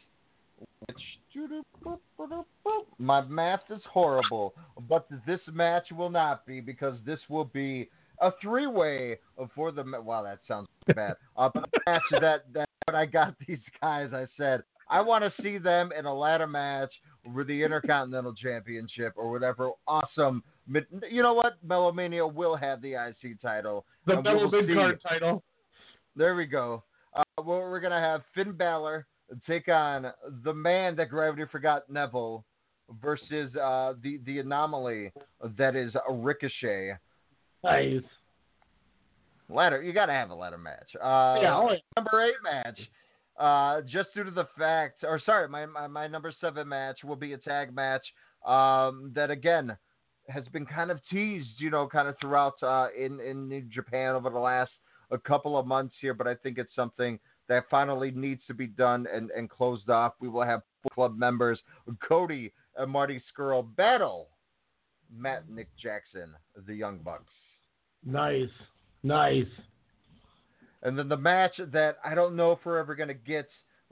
[0.87, 0.97] which
[2.99, 4.53] my math is horrible,
[4.87, 7.89] but this match will not be because this will be
[8.21, 9.17] a three-way
[9.55, 9.83] for the.
[9.83, 11.15] Wow, that sounds bad.
[11.35, 15.23] Uh, but the match that that when I got these guys, I said I want
[15.23, 16.91] to see them in a ladder match
[17.33, 20.43] for the Intercontinental Championship or whatever awesome.
[21.09, 21.53] You know what?
[21.65, 23.85] Mellowmania will have the IC title.
[24.05, 24.73] The Mellow see.
[24.73, 25.43] Card title.
[26.15, 26.83] There we go.
[27.15, 29.07] Uh, well, we're gonna have Finn Balor
[29.47, 30.11] take on
[30.43, 32.43] the man that gravity forgot Neville
[33.01, 35.11] versus uh, the the anomaly
[35.57, 36.93] that is Ricochet.
[37.63, 38.01] Nice.
[39.49, 40.89] Ladder, you gotta have a ladder match.
[40.95, 41.77] Uh, Yeah, oh, yeah.
[41.95, 42.79] number eight match.
[43.39, 47.15] Uh, just due to the fact, or sorry, my, my my number seven match will
[47.15, 48.05] be a tag match.
[48.45, 49.77] Um, that again
[50.27, 54.15] has been kind of teased, you know, kind of throughout uh, in in New Japan
[54.15, 54.71] over the last
[55.11, 57.19] a couple of months here, but I think it's something
[57.49, 60.13] that finally needs to be done and, and closed off.
[60.21, 60.61] We will have
[60.93, 61.59] club members
[62.07, 64.29] Cody and Marty Scurll battle
[65.13, 66.33] Matt Nick Jackson,
[66.65, 67.33] the Young Bucks.
[68.05, 68.49] Nice.
[69.03, 69.45] Nice.
[70.83, 73.47] And then the match that I don't know if we're ever gonna get,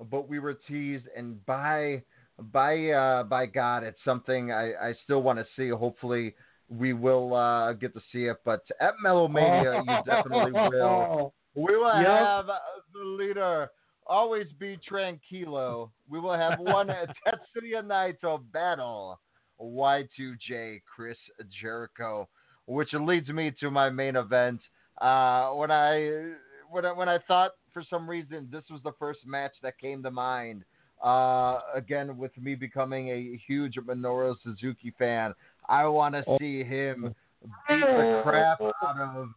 [0.10, 2.04] but we were teased, and by
[2.40, 5.70] by uh, by God, it's something I, I still want to see.
[5.70, 6.36] Hopefully,
[6.70, 8.38] we will uh, get to see it.
[8.46, 11.34] But at Mellowmania, you definitely will.
[11.56, 12.06] We will Yep.
[12.06, 12.46] have
[12.94, 13.70] the leader
[14.08, 15.90] always be tranquilo.
[16.10, 16.88] We will have one
[17.28, 19.20] Tetsuya Naito battle
[19.62, 21.18] Y2J Chris
[21.62, 22.28] Jericho,
[22.66, 24.62] which leads me to my main event.
[25.02, 26.34] Uh, when I
[26.70, 30.04] when I, when I thought for some reason this was the first match that came
[30.04, 30.64] to mind.
[31.04, 35.34] Uh, again, with me becoming a huge Minoru Suzuki fan,
[35.70, 39.30] I want to see him beat the crap out of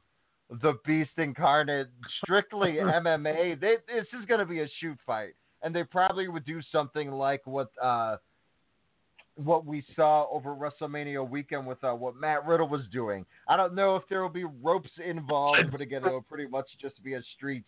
[0.61, 1.89] the Beast Incarnate.
[2.24, 3.61] Strictly MMA.
[3.61, 7.12] They, this is going to be a shoot fight, and they probably would do something
[7.12, 8.16] like what uh,
[9.37, 13.24] what we saw over WrestleMania weekend with uh, what Matt Riddle was doing.
[13.49, 16.66] I don't know if there will be ropes involved, but again, it will pretty much
[16.80, 17.64] just be a street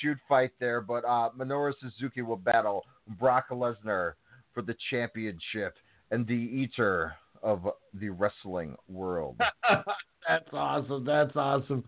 [0.00, 0.80] shoot fight there.
[0.80, 2.84] But uh, Minoru Suzuki will battle
[3.18, 4.12] Brock Lesnar
[4.52, 5.74] for the championship
[6.10, 9.36] and the eater of the wrestling world.
[10.28, 11.04] That's awesome.
[11.04, 11.84] That's awesome.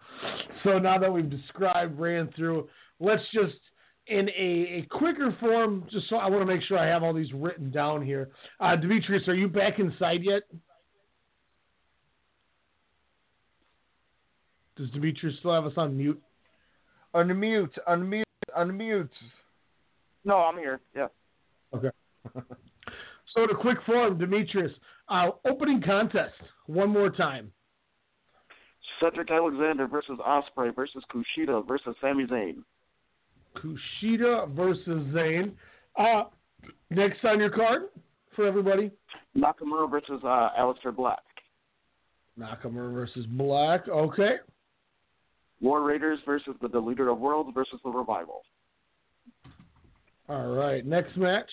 [0.62, 2.68] So now that we've described, ran through,
[3.00, 3.58] let's just
[4.08, 7.12] in a, a quicker form, just so I want to make sure I have all
[7.12, 8.30] these written down here.
[8.58, 10.42] Uh, Demetrius, are you back inside yet?
[14.76, 16.22] Does Demetrius still have us on mute?
[17.14, 18.22] Unmute, unmute,
[18.56, 19.08] unmute.
[20.24, 20.80] No, I'm here.
[20.94, 21.08] Yeah.
[21.74, 21.90] Okay.
[23.34, 24.72] so in a quick form, Demetrius,
[25.08, 26.34] uh, opening contest
[26.66, 27.52] one more time.
[29.00, 32.62] Cedric Alexander versus Ospreay versus Kushida versus Sami Zayn.
[33.56, 35.52] Kushida versus Zayn.
[35.96, 36.24] Uh,
[36.90, 37.82] next on your card
[38.36, 38.90] for everybody.
[39.36, 41.22] Nakamura versus uh, Aleister Black.
[42.38, 43.88] Nakamura versus Black.
[43.88, 44.36] Okay.
[45.60, 48.42] War Raiders versus the Deleter of Worlds versus the Revival.
[50.28, 50.86] All right.
[50.86, 51.50] Next match.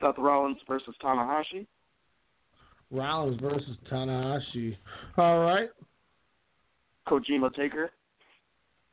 [0.00, 1.66] Seth Rollins versus Tanahashi.
[2.90, 4.76] Rollins versus Tanahashi.
[5.16, 5.70] All right.
[7.08, 7.90] Kojima Taker.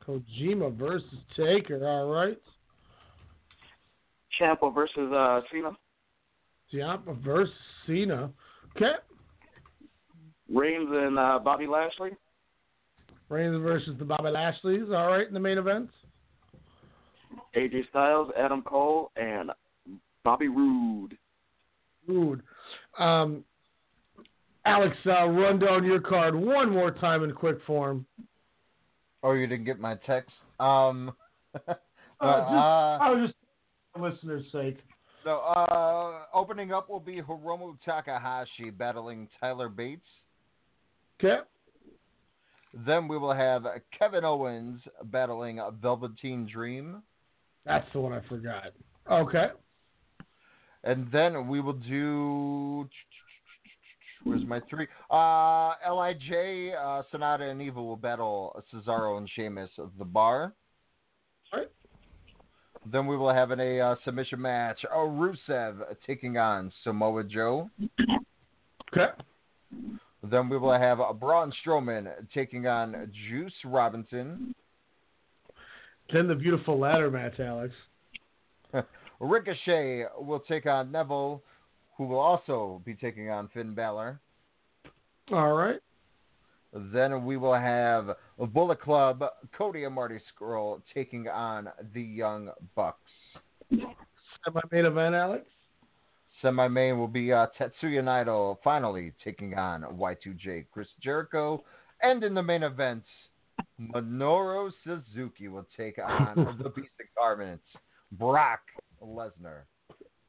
[0.06, 1.86] Kojima versus Taker.
[1.86, 2.38] All right.
[4.40, 5.70] Ciampa versus uh, Cena.
[6.72, 7.54] Ciampa versus
[7.86, 8.30] Cena.
[8.76, 8.92] Okay.
[10.52, 12.10] Reigns and uh, Bobby Lashley.
[13.28, 14.88] Reigns versus the Bobby Lashley's.
[14.88, 15.88] All right, in the main event.
[17.56, 19.50] AJ Styles, Adam Cole, and
[20.24, 21.16] Bobby Roode.
[22.06, 22.42] Roode.
[22.98, 23.44] Um,
[24.66, 28.06] Alex, uh, run down your card one more time in quick form.
[29.24, 30.30] Oh, you didn't get my text.
[30.60, 31.12] Um,
[31.54, 33.38] uh, just, I was just
[33.94, 34.78] for listeners' sake.
[35.24, 40.02] So, uh, opening up will be Hiromu Takahashi battling Tyler Bates.
[41.18, 41.38] Okay.
[42.86, 43.64] Then we will have
[43.98, 47.02] Kevin Owens battling Velveteen Dream.
[47.64, 48.72] That's the one I forgot.
[49.10, 49.46] Okay.
[50.82, 52.86] And then we will do.
[54.24, 54.86] Where's my three?
[55.10, 60.54] Uh, Lij, uh, Sanada, and EVIL will battle Cesaro and Sheamus of the bar.
[61.52, 61.70] All right.
[62.90, 64.78] Then we will have in a uh, submission match.
[64.92, 67.70] Oh, Rusev taking on Samoa Joe.
[68.92, 69.12] Okay.
[70.30, 74.54] Then we will have Braun Strowman taking on Juice Robinson.
[76.12, 77.74] Then the beautiful ladder match, Alex.
[79.20, 81.42] Ricochet will take on Neville,
[81.96, 84.20] who will also be taking on Finn Balor.
[85.32, 85.80] All right.
[86.72, 88.16] Then we will have
[88.52, 89.22] Bullet Club,
[89.56, 92.98] Cody and Marty Scurll taking on the Young Bucks.
[93.70, 95.44] Semi main event, Alex.
[96.42, 101.62] Semi main will be uh, Tetsuya Naito finally taking on Y2J Chris Jericho.
[102.02, 103.04] And in the main event,
[103.80, 107.60] Minoru Suzuki will take on the Beast of Incarnate,
[108.12, 108.60] Brock
[109.02, 109.62] Lesnar.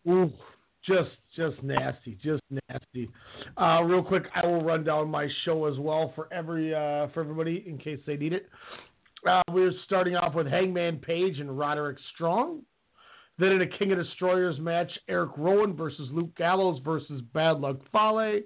[0.07, 0.31] Ooh,
[0.87, 3.09] just just nasty, just nasty.
[3.57, 7.21] Uh, real quick, I will run down my show as well for every uh, for
[7.21, 8.49] everybody in case they need it.
[9.27, 12.61] Uh, we're starting off with Hangman Page and Roderick Strong.
[13.37, 17.77] Then in a King of Destroyers match, Eric Rowan versus Luke Gallows versus Bad Luck
[17.91, 18.41] Fale.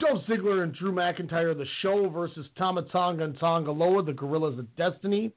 [0.00, 4.58] Dolph Ziggler and Drew McIntyre, the show versus Tama Tonga and Tanga Loa, the Gorillas
[4.58, 5.30] of Destiny.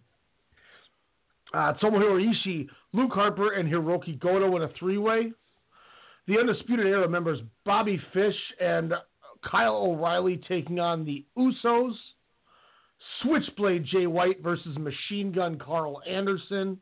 [1.54, 5.32] Uh, Tomohiro Ishii, Luke Harper, and Hiroki Goto in a three-way.
[6.28, 8.94] The Undisputed Era members Bobby Fish and
[9.44, 11.94] Kyle O'Reilly taking on the Usos.
[13.22, 16.80] Switchblade Jay White versus Machine Gun Karl Anderson.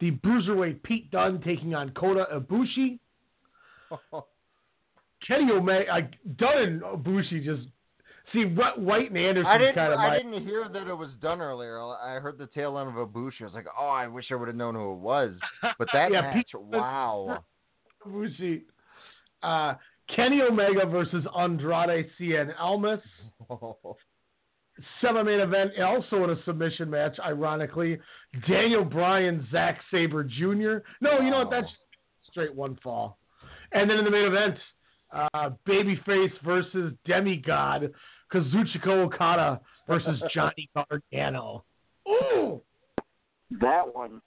[0.00, 2.98] The Bruiserweight Pete Dunne taking on Kota Ibushi.
[5.26, 6.00] Kenny Omega, uh,
[6.36, 7.68] Dunne and Ibushi just
[8.32, 9.74] see What White and Anderson I didn't.
[9.74, 9.98] kind of.
[9.98, 11.78] I my, didn't hear that it was done earlier.
[11.80, 13.42] I heard the tail end of Ibushi.
[13.42, 15.34] I was like, oh, I wish I would have known who it was.
[15.78, 17.44] But that Yeah, match, Pete- wow.
[18.08, 18.62] Ibushi.
[19.42, 19.74] Uh,
[20.14, 23.00] Kenny Omega versus Andrade Cien Almas.
[25.00, 27.98] Semi main event, also in a submission match, ironically.
[28.48, 30.78] Daniel Bryan, Zack Sabre Jr.
[31.00, 31.50] No, you know what?
[31.50, 31.66] That's
[32.30, 33.18] straight one fall.
[33.72, 34.56] And then in the main event,
[35.12, 37.92] uh, Babyface versus Demigod,
[38.32, 41.64] Kazuchika Okada versus Johnny Gargano.
[42.08, 42.62] Ooh!
[43.60, 44.20] That one.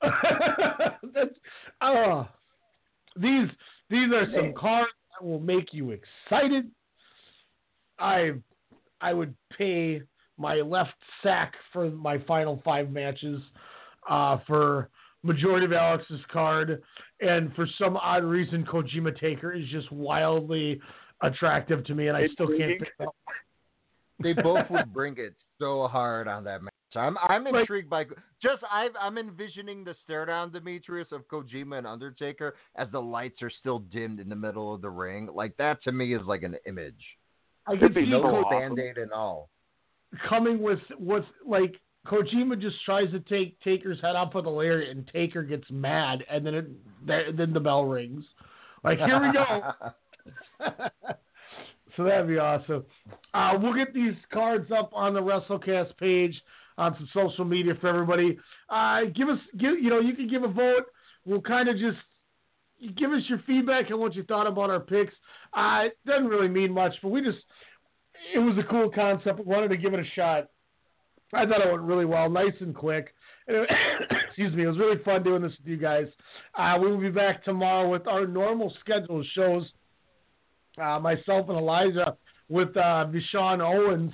[0.02, 1.34] That's,
[1.80, 2.28] oh,
[3.20, 3.48] these
[3.90, 6.70] these are some cards that will make you excited.
[7.98, 8.32] I
[9.00, 10.02] I would pay
[10.36, 13.40] my left sack for my final five matches
[14.08, 14.88] uh, for
[15.22, 16.82] majority of Alex's card,
[17.20, 20.80] and for some odd reason, Kojima Taker is just wildly
[21.22, 22.78] attractive to me, and I still can't.
[22.78, 23.14] Pick up.
[24.22, 26.72] they both would bring it so hard on that match.
[26.98, 28.04] I'm I'm intrigued by
[28.42, 33.42] just I've, I'm envisioning the stare down Demetrius of Kojima and Undertaker as the lights
[33.42, 35.28] are still dimmed in the middle of the ring.
[35.32, 37.02] Like that to me is like an image.
[37.66, 39.50] I could see no Ko- band aid and all.
[40.28, 41.74] coming with with like
[42.06, 46.24] Kojima just tries to take Taker's head off with a lariat, and Taker gets mad,
[46.30, 46.66] and then it
[47.06, 48.24] then the bell rings.
[48.82, 49.72] Like here we go.
[51.96, 52.84] so that'd be awesome.
[53.34, 56.34] Uh, we'll get these cards up on the WrestleCast page
[56.78, 58.38] on some social media for everybody.
[58.70, 60.84] Uh, give us, give you know, you can give a vote.
[61.26, 61.98] We'll kind of just
[62.96, 65.12] give us your feedback on what you thought about our picks.
[65.52, 67.38] Uh, it doesn't really mean much, but we just
[68.34, 69.40] it was a cool concept.
[69.40, 70.48] We wanted to give it a shot.
[71.34, 73.12] I thought it went really well, nice and quick.
[73.48, 76.06] excuse me, it was really fun doing this with you guys.
[76.56, 79.64] Uh, we will be back tomorrow with our normal scheduled shows.
[80.80, 82.16] Uh, myself and Elijah
[82.48, 84.12] with uh, Vishawn Owens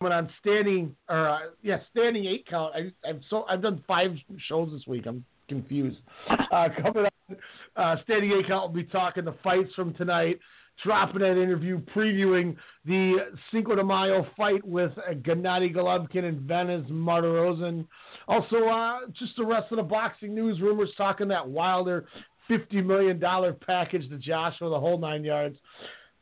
[0.00, 2.74] coming on standing or uh, yeah standing eight count.
[2.74, 4.12] I, I've so I've done five
[4.48, 5.06] shows this week.
[5.06, 5.98] I'm confused.
[6.28, 7.36] Uh, coming on
[7.76, 10.38] uh, standing eight count, we'll be talking the fights from tonight
[10.82, 13.16] dropping that interview previewing the
[13.52, 17.86] Cinco de Mayo fight with uh, Gennady Golovkin and Vanes Martirosyan.
[18.26, 22.06] Also, uh, just the rest of the boxing news rumors talking that Wilder
[22.50, 23.20] $50 million
[23.66, 25.56] package to Joshua, the whole nine yards.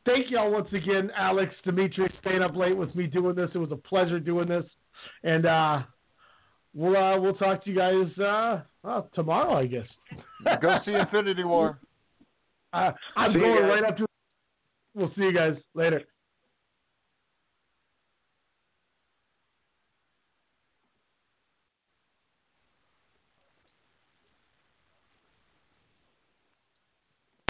[0.05, 3.49] Thank y'all once again, Alex, Dimitri, staying up late with me doing this.
[3.53, 4.65] It was a pleasure doing this.
[5.23, 5.83] And uh,
[6.73, 9.87] we'll uh, we'll talk to you guys uh, well, tomorrow, I guess.
[10.61, 11.79] Go see Infinity War.
[12.73, 14.05] Uh, I'm See going right up to
[14.95, 16.01] We'll see you guys later.